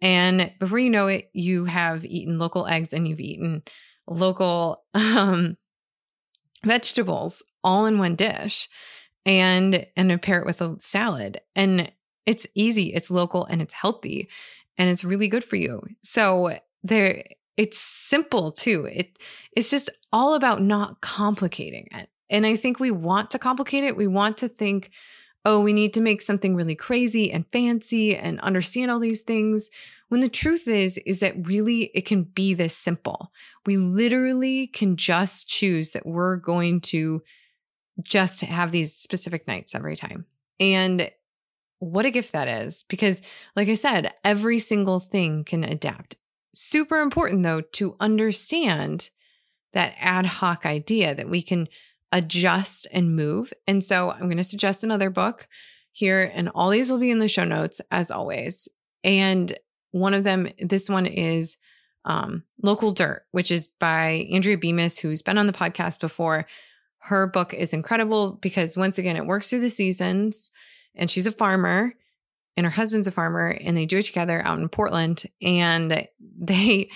And 0.00 0.52
before 0.58 0.78
you 0.78 0.90
know 0.90 1.06
it, 1.06 1.30
you 1.32 1.64
have 1.66 2.04
eaten 2.04 2.38
local 2.38 2.66
eggs 2.66 2.92
and 2.92 3.06
you've 3.06 3.20
eaten 3.20 3.62
local 4.06 4.84
um, 4.94 5.56
vegetables 6.64 7.42
all 7.64 7.86
in 7.86 7.98
one 7.98 8.16
dish 8.16 8.68
and 9.24 9.86
and 9.96 10.22
pair 10.22 10.40
it 10.40 10.46
with 10.46 10.60
a 10.60 10.76
salad. 10.80 11.40
And 11.54 11.92
it's 12.26 12.46
easy, 12.54 12.92
it's 12.94 13.10
local 13.10 13.44
and 13.44 13.62
it's 13.62 13.74
healthy 13.74 14.28
and 14.78 14.90
it's 14.90 15.04
really 15.04 15.28
good 15.28 15.44
for 15.44 15.56
you. 15.56 15.82
So 16.02 16.58
there 16.82 17.24
it's 17.56 17.78
simple 17.78 18.52
too. 18.52 18.86
It 18.86 19.18
it's 19.52 19.70
just 19.70 19.90
all 20.12 20.34
about 20.34 20.62
not 20.62 21.00
complicating 21.00 21.88
it. 21.92 22.08
And 22.30 22.46
I 22.46 22.56
think 22.56 22.80
we 22.80 22.90
want 22.90 23.30
to 23.32 23.38
complicate 23.38 23.84
it. 23.84 23.96
We 23.96 24.06
want 24.06 24.38
to 24.38 24.48
think 24.48 24.90
oh, 25.44 25.60
we 25.60 25.72
need 25.72 25.94
to 25.94 26.00
make 26.00 26.22
something 26.22 26.54
really 26.54 26.74
crazy 26.74 27.32
and 27.32 27.46
fancy 27.52 28.16
and 28.16 28.40
understand 28.40 28.90
all 28.90 29.00
these 29.00 29.22
things. 29.22 29.70
When 30.08 30.20
the 30.20 30.28
truth 30.28 30.68
is, 30.68 30.98
is 31.06 31.20
that 31.20 31.46
really 31.46 31.90
it 31.94 32.06
can 32.06 32.24
be 32.24 32.54
this 32.54 32.76
simple. 32.76 33.32
We 33.66 33.76
literally 33.76 34.68
can 34.68 34.96
just 34.96 35.48
choose 35.48 35.92
that 35.92 36.06
we're 36.06 36.36
going 36.36 36.80
to 36.82 37.22
just 38.02 38.42
have 38.42 38.70
these 38.70 38.94
specific 38.94 39.46
nights 39.46 39.74
every 39.74 39.96
time. 39.96 40.26
And 40.60 41.10
what 41.78 42.06
a 42.06 42.10
gift 42.10 42.32
that 42.32 42.46
is. 42.46 42.84
Because, 42.84 43.22
like 43.56 43.68
I 43.68 43.74
said, 43.74 44.12
every 44.24 44.58
single 44.58 45.00
thing 45.00 45.44
can 45.44 45.64
adapt. 45.64 46.16
Super 46.54 47.00
important, 47.00 47.42
though, 47.42 47.62
to 47.72 47.96
understand 47.98 49.10
that 49.72 49.94
ad 49.98 50.26
hoc 50.26 50.66
idea 50.66 51.14
that 51.14 51.30
we 51.30 51.42
can 51.42 51.66
adjust 52.12 52.86
and 52.92 53.16
move. 53.16 53.52
And 53.66 53.82
so 53.82 54.10
I'm 54.10 54.24
going 54.24 54.36
to 54.36 54.44
suggest 54.44 54.84
another 54.84 55.10
book 55.10 55.48
here, 55.90 56.30
and 56.34 56.50
all 56.54 56.70
these 56.70 56.90
will 56.90 56.98
be 56.98 57.10
in 57.10 57.18
the 57.18 57.28
show 57.28 57.44
notes 57.44 57.80
as 57.90 58.10
always. 58.10 58.68
And 59.02 59.58
one 59.90 60.14
of 60.14 60.24
them, 60.24 60.48
this 60.58 60.88
one 60.88 61.06
is 61.06 61.56
um, 62.04 62.44
Local 62.62 62.92
Dirt, 62.92 63.24
which 63.32 63.50
is 63.50 63.68
by 63.80 64.26
Andrea 64.32 64.56
Bemis, 64.56 64.98
who's 64.98 65.22
been 65.22 65.38
on 65.38 65.46
the 65.46 65.52
podcast 65.52 66.00
before. 66.00 66.46
Her 66.98 67.26
book 67.26 67.52
is 67.52 67.72
incredible 67.72 68.38
because, 68.40 68.76
once 68.76 68.98
again, 68.98 69.16
it 69.16 69.26
works 69.26 69.50
through 69.50 69.60
the 69.60 69.70
seasons, 69.70 70.50
and 70.94 71.10
she's 71.10 71.26
a 71.26 71.32
farmer. 71.32 71.94
And 72.56 72.66
her 72.66 72.70
husband's 72.70 73.06
a 73.06 73.10
farmer, 73.10 73.48
and 73.48 73.76
they 73.76 73.86
do 73.86 73.98
it 73.98 74.04
together 74.04 74.42
out 74.44 74.58
in 74.58 74.68
Portland. 74.68 75.24
And 75.40 76.06
they 76.20 76.90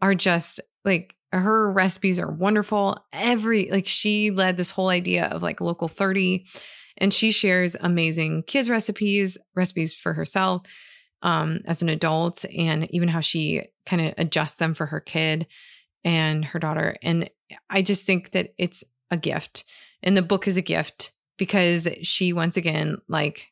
are 0.00 0.14
just 0.14 0.60
like 0.84 1.13
her 1.38 1.70
recipes 1.70 2.18
are 2.18 2.30
wonderful. 2.30 3.04
Every 3.12 3.70
like 3.70 3.86
she 3.86 4.30
led 4.30 4.56
this 4.56 4.70
whole 4.70 4.88
idea 4.88 5.26
of 5.26 5.42
like 5.42 5.60
local 5.60 5.88
30 5.88 6.46
and 6.98 7.12
she 7.12 7.32
shares 7.32 7.76
amazing 7.80 8.44
kids 8.44 8.70
recipes, 8.70 9.38
recipes 9.54 9.94
for 9.94 10.12
herself 10.12 10.62
um 11.22 11.60
as 11.66 11.80
an 11.80 11.88
adult 11.88 12.44
and 12.56 12.86
even 12.92 13.08
how 13.08 13.20
she 13.20 13.62
kind 13.86 14.02
of 14.02 14.14
adjusts 14.18 14.56
them 14.56 14.74
for 14.74 14.86
her 14.86 15.00
kid 15.00 15.46
and 16.04 16.44
her 16.44 16.58
daughter 16.58 16.96
and 17.02 17.30
I 17.70 17.82
just 17.82 18.06
think 18.06 18.30
that 18.32 18.54
it's 18.58 18.84
a 19.10 19.16
gift. 19.16 19.64
And 20.02 20.16
the 20.16 20.22
book 20.22 20.46
is 20.46 20.56
a 20.56 20.62
gift 20.62 21.12
because 21.38 21.88
she 22.02 22.32
once 22.32 22.56
again 22.56 22.98
like 23.08 23.50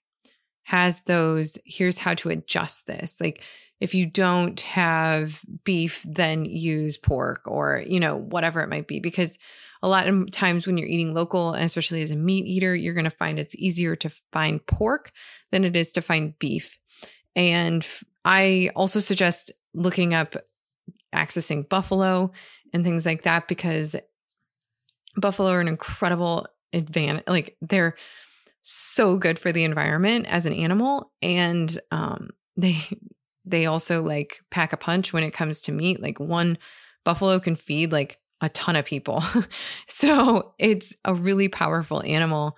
has 0.64 1.00
those 1.00 1.58
here's 1.64 1.98
how 1.98 2.14
to 2.14 2.30
adjust 2.30 2.86
this. 2.86 3.20
Like 3.20 3.42
if 3.82 3.96
you 3.96 4.06
don't 4.06 4.60
have 4.60 5.40
beef, 5.64 6.06
then 6.08 6.44
use 6.44 6.96
pork 6.96 7.42
or, 7.46 7.82
you 7.84 7.98
know, 7.98 8.14
whatever 8.14 8.60
it 8.60 8.68
might 8.68 8.86
be. 8.86 9.00
Because 9.00 9.40
a 9.82 9.88
lot 9.88 10.06
of 10.06 10.30
times 10.30 10.68
when 10.68 10.78
you're 10.78 10.86
eating 10.86 11.14
local, 11.14 11.52
and 11.52 11.64
especially 11.64 12.00
as 12.00 12.12
a 12.12 12.16
meat 12.16 12.46
eater, 12.46 12.76
you're 12.76 12.94
going 12.94 13.02
to 13.02 13.10
find 13.10 13.40
it's 13.40 13.56
easier 13.56 13.96
to 13.96 14.08
find 14.32 14.64
pork 14.66 15.10
than 15.50 15.64
it 15.64 15.74
is 15.74 15.90
to 15.92 16.00
find 16.00 16.38
beef. 16.38 16.78
And 17.34 17.84
I 18.24 18.70
also 18.76 19.00
suggest 19.00 19.50
looking 19.74 20.14
up 20.14 20.36
accessing 21.12 21.68
buffalo 21.68 22.30
and 22.72 22.84
things 22.84 23.04
like 23.04 23.24
that 23.24 23.48
because 23.48 23.96
buffalo 25.16 25.50
are 25.50 25.60
an 25.60 25.66
incredible 25.66 26.46
advantage. 26.72 27.24
Like 27.26 27.56
they're 27.60 27.96
so 28.60 29.16
good 29.16 29.40
for 29.40 29.50
the 29.50 29.64
environment 29.64 30.26
as 30.28 30.46
an 30.46 30.52
animal. 30.52 31.10
And 31.20 31.76
um, 31.90 32.30
they 32.56 32.78
they 33.44 33.66
also 33.66 34.02
like 34.02 34.40
pack 34.50 34.72
a 34.72 34.76
punch 34.76 35.12
when 35.12 35.24
it 35.24 35.32
comes 35.32 35.60
to 35.62 35.72
meat. 35.72 36.00
Like 36.00 36.20
one 36.20 36.58
buffalo 37.04 37.40
can 37.40 37.56
feed 37.56 37.92
like 37.92 38.18
a 38.40 38.48
ton 38.48 38.76
of 38.76 38.84
people. 38.84 39.22
so 39.88 40.54
it's 40.58 40.94
a 41.04 41.14
really 41.14 41.48
powerful 41.48 42.02
animal 42.02 42.56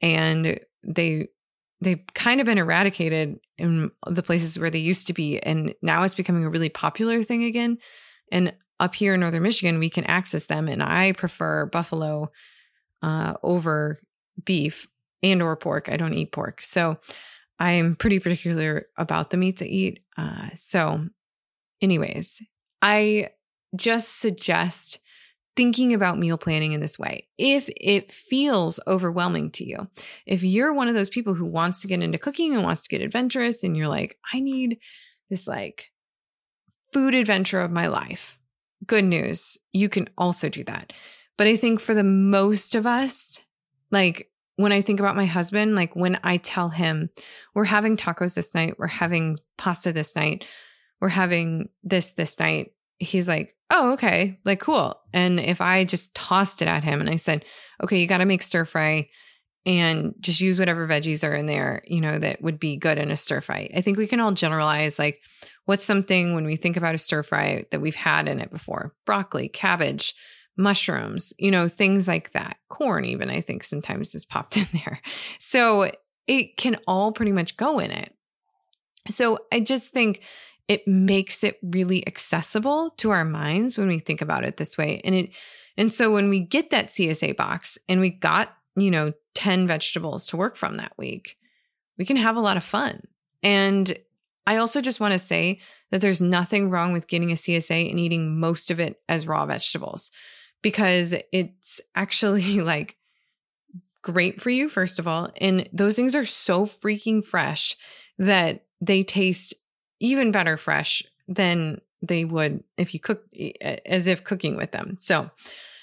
and 0.00 0.60
they 0.82 1.28
they've 1.80 2.02
kind 2.14 2.40
of 2.40 2.46
been 2.46 2.58
eradicated 2.58 3.38
in 3.58 3.90
the 4.06 4.22
places 4.22 4.58
where 4.58 4.70
they 4.70 4.78
used 4.78 5.06
to 5.06 5.12
be. 5.12 5.38
And 5.38 5.74
now 5.82 6.02
it's 6.02 6.14
becoming 6.14 6.44
a 6.44 6.50
really 6.50 6.70
popular 6.70 7.22
thing 7.22 7.44
again. 7.44 7.78
And 8.32 8.54
up 8.80 8.94
here 8.94 9.14
in 9.14 9.20
northern 9.20 9.42
Michigan, 9.42 9.78
we 9.78 9.90
can 9.90 10.04
access 10.04 10.46
them. 10.46 10.68
And 10.68 10.82
I 10.82 11.12
prefer 11.12 11.66
buffalo 11.66 12.30
uh, 13.02 13.34
over 13.42 13.98
beef 14.44 14.88
and 15.22 15.42
or 15.42 15.56
pork. 15.56 15.88
I 15.90 15.96
don't 15.96 16.14
eat 16.14 16.32
pork. 16.32 16.60
So 16.62 16.98
I'm 17.58 17.96
pretty 17.96 18.18
particular 18.18 18.86
about 18.96 19.30
the 19.30 19.36
meats 19.36 19.62
I 19.62 19.66
eat. 19.66 20.00
Uh, 20.16 20.50
so, 20.54 21.06
anyways, 21.80 22.42
I 22.82 23.30
just 23.74 24.20
suggest 24.20 24.98
thinking 25.56 25.94
about 25.94 26.18
meal 26.18 26.36
planning 26.36 26.72
in 26.72 26.80
this 26.80 26.98
way. 26.98 27.26
If 27.38 27.68
it 27.76 28.12
feels 28.12 28.78
overwhelming 28.86 29.50
to 29.52 29.64
you, 29.64 29.88
if 30.26 30.44
you're 30.44 30.72
one 30.72 30.88
of 30.88 30.94
those 30.94 31.08
people 31.08 31.34
who 31.34 31.46
wants 31.46 31.80
to 31.80 31.88
get 31.88 32.02
into 32.02 32.18
cooking 32.18 32.54
and 32.54 32.62
wants 32.62 32.82
to 32.82 32.88
get 32.88 33.00
adventurous, 33.00 33.64
and 33.64 33.76
you're 33.76 33.88
like, 33.88 34.18
I 34.32 34.40
need 34.40 34.78
this 35.30 35.46
like 35.46 35.90
food 36.92 37.14
adventure 37.14 37.60
of 37.60 37.70
my 37.70 37.86
life, 37.86 38.38
good 38.86 39.04
news, 39.04 39.58
you 39.72 39.88
can 39.88 40.08
also 40.18 40.48
do 40.48 40.62
that. 40.64 40.92
But 41.38 41.46
I 41.46 41.56
think 41.56 41.80
for 41.80 41.94
the 41.94 42.04
most 42.04 42.74
of 42.74 42.86
us, 42.86 43.40
like 43.90 44.30
when 44.56 44.72
I 44.72 44.82
think 44.82 45.00
about 45.00 45.16
my 45.16 45.26
husband, 45.26 45.76
like 45.76 45.94
when 45.94 46.18
I 46.24 46.38
tell 46.38 46.70
him, 46.70 47.10
we're 47.54 47.64
having 47.64 47.96
tacos 47.96 48.34
this 48.34 48.54
night, 48.54 48.78
we're 48.78 48.86
having 48.86 49.36
pasta 49.58 49.92
this 49.92 50.16
night, 50.16 50.44
we're 51.00 51.08
having 51.08 51.68
this 51.82 52.12
this 52.12 52.38
night, 52.38 52.72
he's 52.98 53.28
like, 53.28 53.54
oh, 53.70 53.92
okay, 53.92 54.38
like 54.44 54.60
cool. 54.60 54.98
And 55.12 55.38
if 55.38 55.60
I 55.60 55.84
just 55.84 56.14
tossed 56.14 56.62
it 56.62 56.68
at 56.68 56.84
him 56.84 57.00
and 57.00 57.10
I 57.10 57.16
said, 57.16 57.44
okay, 57.82 58.00
you 58.00 58.06
got 58.06 58.18
to 58.18 58.24
make 58.24 58.42
stir 58.42 58.64
fry 58.64 59.08
and 59.66 60.14
just 60.20 60.40
use 60.40 60.58
whatever 60.58 60.86
veggies 60.86 61.26
are 61.28 61.34
in 61.34 61.46
there, 61.46 61.82
you 61.86 62.00
know, 62.00 62.18
that 62.18 62.40
would 62.40 62.58
be 62.58 62.76
good 62.76 62.98
in 62.98 63.10
a 63.10 63.16
stir 63.16 63.40
fry. 63.40 63.68
I 63.74 63.80
think 63.80 63.98
we 63.98 64.06
can 64.06 64.20
all 64.20 64.32
generalize 64.32 64.98
like 64.98 65.20
what's 65.64 65.84
something 65.84 66.34
when 66.34 66.46
we 66.46 66.56
think 66.56 66.76
about 66.76 66.94
a 66.94 66.98
stir 66.98 67.22
fry 67.22 67.66
that 67.70 67.80
we've 67.80 67.94
had 67.94 68.28
in 68.28 68.40
it 68.40 68.50
before 68.50 68.94
broccoli, 69.04 69.48
cabbage, 69.48 70.14
mushrooms, 70.56 71.32
you 71.38 71.50
know, 71.50 71.68
things 71.68 72.08
like 72.08 72.32
that. 72.32 72.56
Corn, 72.68 73.04
even, 73.04 73.30
I 73.30 73.40
think 73.40 73.64
sometimes 73.64 74.14
is 74.14 74.24
popped 74.24 74.56
in 74.56 74.66
there. 74.72 75.00
So 75.38 75.90
it 76.26 76.56
can 76.56 76.76
all 76.86 77.12
pretty 77.12 77.32
much 77.32 77.56
go 77.56 77.78
in 77.78 77.90
it. 77.90 78.12
So 79.08 79.38
I 79.52 79.60
just 79.60 79.92
think 79.92 80.22
it 80.68 80.86
makes 80.88 81.44
it 81.44 81.58
really 81.62 82.06
accessible 82.06 82.90
to 82.96 83.10
our 83.10 83.24
minds 83.24 83.78
when 83.78 83.88
we 83.88 84.00
think 84.00 84.20
about 84.20 84.44
it 84.44 84.56
this 84.56 84.76
way. 84.76 85.00
And 85.04 85.14
it, 85.14 85.30
and 85.76 85.92
so 85.92 86.12
when 86.12 86.28
we 86.28 86.40
get 86.40 86.70
that 86.70 86.88
CSA 86.88 87.36
box 87.36 87.78
and 87.88 88.00
we 88.00 88.10
got, 88.10 88.56
you 88.74 88.90
know, 88.90 89.12
10 89.34 89.66
vegetables 89.66 90.26
to 90.28 90.36
work 90.36 90.56
from 90.56 90.74
that 90.74 90.92
week, 90.98 91.36
we 91.98 92.04
can 92.04 92.16
have 92.16 92.36
a 92.36 92.40
lot 92.40 92.56
of 92.56 92.64
fun. 92.64 93.02
And 93.42 93.96
I 94.46 94.56
also 94.56 94.80
just 94.80 95.00
want 95.00 95.12
to 95.12 95.18
say 95.18 95.60
that 95.90 96.00
there's 96.00 96.20
nothing 96.20 96.70
wrong 96.70 96.92
with 96.92 97.08
getting 97.08 97.30
a 97.30 97.34
CSA 97.34 97.90
and 97.90 98.00
eating 98.00 98.40
most 98.40 98.70
of 98.70 98.80
it 98.80 99.00
as 99.08 99.26
raw 99.26 99.46
vegetables 99.46 100.10
because 100.66 101.14
it's 101.30 101.80
actually 101.94 102.60
like 102.60 102.96
great 104.02 104.42
for 104.42 104.50
you, 104.50 104.68
first 104.68 104.98
of 104.98 105.06
all. 105.06 105.30
And 105.40 105.68
those 105.72 105.94
things 105.94 106.16
are 106.16 106.24
so 106.24 106.66
freaking 106.66 107.24
fresh 107.24 107.76
that 108.18 108.64
they 108.80 109.04
taste 109.04 109.54
even 110.00 110.32
better 110.32 110.56
fresh 110.56 111.04
than 111.28 111.80
they 112.02 112.24
would 112.24 112.64
if 112.76 112.94
you 112.94 112.98
cook 112.98 113.22
as 113.86 114.08
if 114.08 114.24
cooking 114.24 114.56
with 114.56 114.72
them. 114.72 114.96
So, 114.98 115.30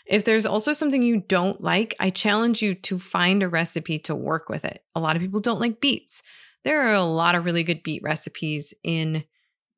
if 0.06 0.26
there's 0.26 0.46
also 0.46 0.74
something 0.74 1.02
you 1.02 1.22
don't 1.22 1.64
like, 1.64 1.96
I 1.98 2.10
challenge 2.10 2.62
you 2.62 2.76
to 2.76 3.00
find 3.00 3.42
a 3.42 3.48
recipe 3.48 4.00
to 4.00 4.14
work 4.14 4.50
with 4.50 4.66
it. 4.66 4.84
A 4.96 5.00
lot 5.00 5.16
of 5.16 5.22
people 5.22 5.40
don't 5.40 5.62
like 5.62 5.80
beets. 5.80 6.22
There 6.66 6.82
are 6.82 6.94
a 6.94 7.04
lot 7.04 7.36
of 7.36 7.46
really 7.46 7.64
good 7.64 7.84
beet 7.84 8.04
recipes 8.04 8.74
in 8.84 9.24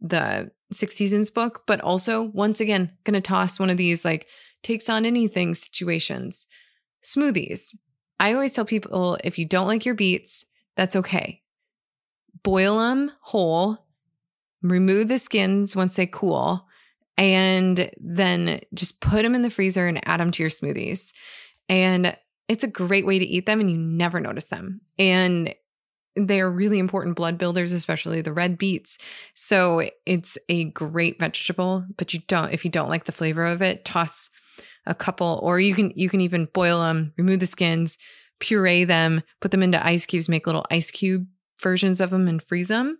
the 0.01 0.49
Six 0.71 0.95
Seasons 0.95 1.29
book, 1.29 1.61
but 1.67 1.79
also, 1.81 2.23
once 2.23 2.59
again, 2.59 2.91
gonna 3.03 3.21
toss 3.21 3.59
one 3.59 3.69
of 3.69 3.77
these 3.77 4.03
like 4.03 4.25
takes 4.65 4.89
on 4.89 5.05
anything 5.05 5.53
situations. 5.53 6.47
Smoothies. 7.03 7.75
I 8.19 8.33
always 8.33 8.53
tell 8.53 8.65
people 8.65 9.17
if 9.23 9.37
you 9.37 9.45
don't 9.45 9.67
like 9.67 9.85
your 9.85 9.93
beets, 9.93 10.43
that's 10.75 10.95
okay. 10.95 11.43
Boil 12.41 12.79
them 12.79 13.11
whole, 13.21 13.85
remove 14.63 15.07
the 15.07 15.19
skins 15.19 15.75
once 15.75 15.95
they 15.95 16.07
cool, 16.07 16.67
and 17.15 17.91
then 17.99 18.59
just 18.73 19.01
put 19.01 19.21
them 19.21 19.35
in 19.35 19.43
the 19.43 19.49
freezer 19.49 19.87
and 19.87 20.05
add 20.07 20.19
them 20.19 20.31
to 20.31 20.41
your 20.43 20.49
smoothies. 20.49 21.13
And 21.69 22.17
it's 22.47 22.63
a 22.63 22.67
great 22.67 23.05
way 23.05 23.19
to 23.19 23.25
eat 23.25 23.45
them 23.45 23.59
and 23.59 23.69
you 23.69 23.77
never 23.77 24.19
notice 24.19 24.45
them. 24.45 24.81
And 24.97 25.53
they're 26.15 26.49
really 26.49 26.79
important 26.79 27.15
blood 27.15 27.37
builders, 27.37 27.71
especially 27.71 28.21
the 28.21 28.33
red 28.33 28.57
beets. 28.57 28.97
So 29.33 29.89
it's 30.05 30.37
a 30.49 30.65
great 30.65 31.19
vegetable, 31.19 31.85
but 31.97 32.13
you 32.13 32.21
don't, 32.27 32.53
if 32.53 32.65
you 32.65 32.71
don't 32.71 32.89
like 32.89 33.05
the 33.05 33.11
flavor 33.11 33.45
of 33.45 33.61
it, 33.61 33.85
toss 33.85 34.29
a 34.85 34.95
couple, 34.95 35.39
or 35.43 35.59
you 35.59 35.73
can, 35.73 35.91
you 35.95 36.09
can 36.09 36.21
even 36.21 36.47
boil 36.53 36.81
them, 36.81 37.13
remove 37.17 37.39
the 37.39 37.45
skins, 37.45 37.97
puree 38.39 38.83
them, 38.83 39.21
put 39.41 39.51
them 39.51 39.63
into 39.63 39.85
ice 39.85 40.05
cubes, 40.05 40.29
make 40.29 40.45
little 40.45 40.65
ice 40.69 40.91
cube 40.91 41.27
versions 41.61 42.01
of 42.01 42.09
them 42.09 42.27
and 42.27 42.41
freeze 42.41 42.67
them 42.67 42.97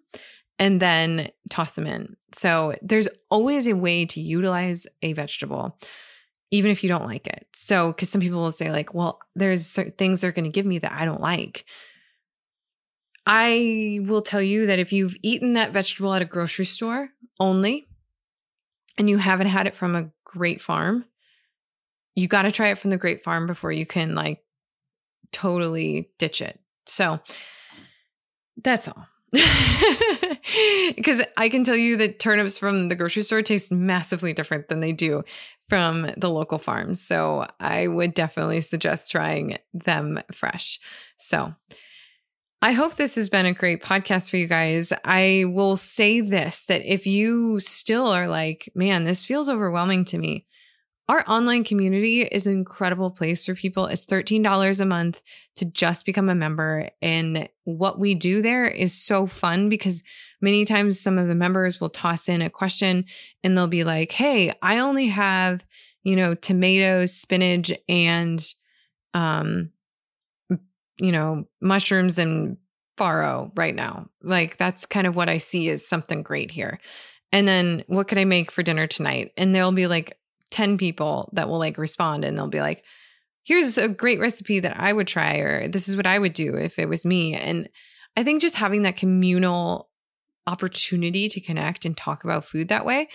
and 0.60 0.82
then 0.82 1.30
toss 1.50 1.76
them 1.76 1.88
in. 1.88 2.16
So 2.32 2.76
there's 2.82 3.08
always 3.30 3.68
a 3.68 3.76
way 3.76 4.06
to 4.06 4.22
utilize 4.22 4.88
a 5.02 5.14
vegetable, 5.14 5.78
even 6.52 6.72
if 6.72 6.84
you 6.84 6.90
don't 6.90 7.06
like 7.06 7.28
it. 7.28 7.48
So, 7.54 7.92
because 7.92 8.10
some 8.10 8.22
people 8.22 8.42
will 8.42 8.52
say, 8.52 8.72
like, 8.72 8.94
well, 8.94 9.20
there's 9.36 9.66
certain 9.66 9.94
things 9.94 10.22
they're 10.22 10.32
going 10.32 10.46
to 10.46 10.50
give 10.50 10.66
me 10.66 10.80
that 10.80 10.94
I 10.94 11.06
don't 11.06 11.22
like. 11.22 11.66
I 13.26 14.00
will 14.04 14.22
tell 14.22 14.42
you 14.42 14.68
that 14.68 14.80
if 14.80 14.94
you've 14.94 15.16
eaten 15.24 15.54
that 15.54 15.72
vegetable 15.72 16.14
at 16.14 16.22
a 16.22 16.26
grocery 16.26 16.66
store 16.66 17.10
only 17.40 17.88
and 18.98 19.10
you 19.10 19.18
haven't 19.18 19.48
had 19.48 19.68
it 19.68 19.76
from 19.76 19.96
a 19.96 20.12
great 20.24 20.62
farm, 20.62 21.06
you 22.16 22.28
got 22.28 22.44
to 22.44 22.52
try 22.52 22.70
it 22.70 22.78
from 22.78 22.90
the 22.90 22.98
great 22.98 23.24
farm 23.24 23.48
before 23.48 23.72
you 23.72 23.86
can 23.86 24.16
like 24.16 24.42
totally 25.32 26.10
ditch 26.18 26.42
it. 26.42 26.60
So 26.86 27.20
that's 28.64 28.88
all. 28.88 29.08
Because 30.96 31.22
I 31.36 31.50
can 31.50 31.64
tell 31.64 31.76
you 31.76 31.98
that 31.98 32.20
turnips 32.20 32.58
from 32.58 32.88
the 32.88 32.96
grocery 32.96 33.24
store 33.24 33.42
taste 33.42 33.72
massively 33.72 34.32
different 34.32 34.68
than 34.68 34.80
they 34.80 34.92
do 34.92 35.24
from 35.70 36.12
the 36.18 36.30
local 36.30 36.60
farms. 36.60 37.02
So 37.02 37.48
I 37.60 37.88
would 37.88 38.14
definitely 38.14 38.62
suggest 38.62 39.12
trying 39.12 39.58
them 39.74 40.22
fresh. 40.32 40.80
So 41.18 41.54
I 42.62 42.72
hope 42.72 42.96
this 42.96 43.16
has 43.16 43.30
been 43.30 43.46
a 43.46 43.54
great 43.54 43.84
podcast 43.84 44.30
for 44.30 44.38
you 44.38 44.48
guys. 44.48 44.94
I 45.04 45.46
will 45.48 45.78
say 45.78 46.22
this 46.22 46.66
that 46.66 46.82
if 46.86 47.06
you 47.06 47.60
still 47.60 48.08
are 48.08 48.28
like, 48.28 48.70
man, 48.76 49.04
this 49.04 49.26
feels 49.26 49.50
overwhelming 49.50 50.06
to 50.06 50.18
me, 50.18 50.46
our 51.08 51.24
online 51.28 51.64
community 51.64 52.24
is 52.24 52.48
an 52.48 52.54
incredible 52.54 53.12
place 53.12 53.46
for 53.46 53.54
people. 53.54 53.86
It's 53.86 54.08
$13 54.08 54.82
a 54.82 54.86
month 54.86 55.22
to 55.58 55.66
just 55.66 56.06
become 56.06 56.30
a 56.30 56.36
member. 56.36 56.90
And 57.02 57.48
what 57.64 58.00
we 58.00 58.16
do 58.16 58.42
there 58.42 58.66
is 58.66 58.94
so 58.94 59.28
fun 59.28 59.70
because 59.70 60.02
many 60.42 60.66
times 60.66 61.00
some 61.00 61.20
of 61.20 61.28
the 61.28 61.36
members 61.36 61.80
will 61.80 61.90
toss 61.90 62.28
in 62.28 62.42
a 62.42 62.50
question 62.50 63.06
and 63.44 63.56
they'll 63.56 63.68
be 63.68 63.84
like, 63.84 64.12
Hey, 64.12 64.52
I 64.64 64.80
only 64.80 65.08
have, 65.08 65.64
you 66.04 66.16
know, 66.16 66.34
tomatoes, 66.34 67.14
spinach, 67.14 67.72
and, 67.88 68.44
um, 69.14 69.70
you 70.98 71.12
know, 71.12 71.46
mushrooms 71.62 72.18
and 72.18 72.58
farro 72.98 73.52
right 73.56 73.76
now. 73.76 74.10
Like 74.24 74.58
that's 74.58 74.86
kind 74.88 75.06
of 75.06 75.16
what 75.16 75.30
I 75.30 75.38
see 75.38 75.70
as 75.70 75.88
something 75.88 76.24
great 76.24 76.50
here. 76.50 76.80
And 77.32 77.48
then 77.48 77.84
what 77.88 78.08
could 78.08 78.18
I 78.18 78.26
make 78.26 78.50
for 78.50 78.64
dinner 78.64 78.88
tonight? 78.88 79.34
And 79.38 79.54
they'll 79.54 79.72
be 79.72 79.88
like 79.88 80.18
10 80.52 80.78
people 80.78 81.30
that 81.34 81.48
will 81.48 81.60
like 81.60 81.78
respond 81.78 82.24
and 82.24 82.38
they'll 82.38 82.48
be 82.48 82.62
like, 82.62 82.84
here's 83.44 83.78
a 83.78 83.88
great 83.88 84.20
recipe 84.20 84.60
that 84.60 84.80
I 84.80 84.92
would 84.92 85.08
try, 85.08 85.36
or 85.36 85.68
this 85.68 85.88
is 85.88 85.96
what 85.96 86.08
I 86.08 86.20
would 86.20 86.34
do 86.34 86.56
if 86.56 86.80
it 86.80 86.90
was 86.90 87.06
me. 87.06 87.36
And 87.36 87.70
I 88.18 88.24
think 88.24 88.42
just 88.42 88.56
having 88.56 88.84
that 88.84 88.98
communal 88.98 89.90
opportunity 90.48 91.30
to 91.30 91.42
connect 91.42 91.86
and 91.86 91.96
talk 91.96 92.24
about 92.24 92.46
food 92.46 92.68
that 92.68 92.86
way 92.86 93.08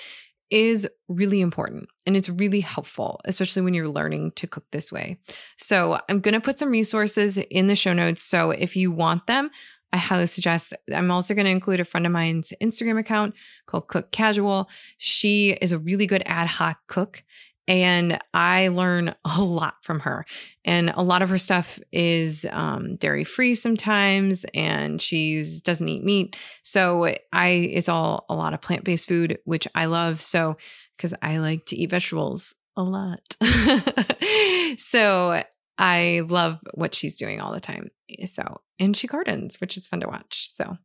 is 0.50 0.88
really 1.08 1.40
important 1.40 1.88
and 2.06 2.16
it's 2.16 2.28
really 2.28 2.60
helpful, 2.60 3.20
especially 3.24 3.62
when 3.62 3.72
you're 3.72 3.88
learning 3.88 4.32
to 4.32 4.48
cook 4.48 4.64
this 4.72 4.90
way. 4.90 5.18
So, 5.56 5.98
I'm 6.08 6.20
going 6.20 6.34
to 6.34 6.40
put 6.40 6.58
some 6.58 6.70
resources 6.70 7.38
in 7.38 7.68
the 7.68 7.76
show 7.76 7.92
notes. 7.92 8.22
So, 8.22 8.50
if 8.50 8.74
you 8.76 8.90
want 8.90 9.26
them, 9.26 9.50
I 9.92 9.96
highly 9.96 10.26
suggest. 10.26 10.74
I'm 10.92 11.10
also 11.10 11.34
going 11.34 11.46
to 11.46 11.50
include 11.50 11.80
a 11.80 11.84
friend 11.84 12.06
of 12.06 12.12
mine's 12.12 12.52
Instagram 12.62 12.98
account 12.98 13.34
called 13.66 13.88
Cook 13.88 14.12
Casual. 14.12 14.68
She 14.98 15.50
is 15.50 15.72
a 15.72 15.78
really 15.78 16.06
good 16.06 16.22
ad 16.26 16.46
hoc 16.46 16.78
cook. 16.86 17.22
And 17.66 18.18
I 18.34 18.68
learn 18.68 19.14
a 19.24 19.42
lot 19.42 19.76
from 19.82 20.00
her. 20.00 20.26
And 20.64 20.90
a 20.90 21.02
lot 21.02 21.22
of 21.22 21.28
her 21.28 21.38
stuff 21.38 21.78
is 21.92 22.46
um, 22.50 22.96
dairy 22.96 23.24
free 23.24 23.54
sometimes, 23.54 24.44
and 24.54 25.00
she 25.00 25.44
doesn't 25.62 25.88
eat 25.88 26.04
meat. 26.04 26.36
So 26.62 27.14
I, 27.32 27.48
it's 27.48 27.88
all 27.88 28.26
a 28.28 28.34
lot 28.34 28.54
of 28.54 28.60
plant 28.60 28.84
based 28.84 29.08
food, 29.08 29.38
which 29.44 29.68
I 29.74 29.86
love. 29.86 30.20
So, 30.20 30.56
because 30.96 31.14
I 31.22 31.38
like 31.38 31.64
to 31.66 31.76
eat 31.76 31.90
vegetables 31.90 32.54
a 32.76 32.82
lot. 32.82 33.36
so 34.78 35.42
I 35.80 36.22
love 36.28 36.60
what 36.74 36.94
she's 36.94 37.16
doing 37.16 37.40
all 37.40 37.52
the 37.52 37.60
time. 37.60 37.90
So, 38.26 38.60
and 38.78 38.96
she 38.96 39.08
gardens, 39.08 39.60
which 39.60 39.76
is 39.76 39.88
fun 39.88 40.00
to 40.00 40.08
watch. 40.08 40.48
So, 40.48 40.76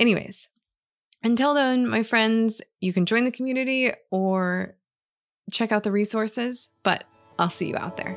Anyways, 0.00 0.48
until 1.22 1.52
then, 1.52 1.86
my 1.86 2.02
friends, 2.02 2.62
you 2.80 2.94
can 2.94 3.04
join 3.04 3.24
the 3.24 3.30
community 3.30 3.92
or 4.10 4.76
check 5.52 5.72
out 5.72 5.82
the 5.82 5.92
resources, 5.92 6.70
but 6.82 7.04
I'll 7.38 7.50
see 7.50 7.68
you 7.68 7.76
out 7.76 7.98
there. 7.98 8.16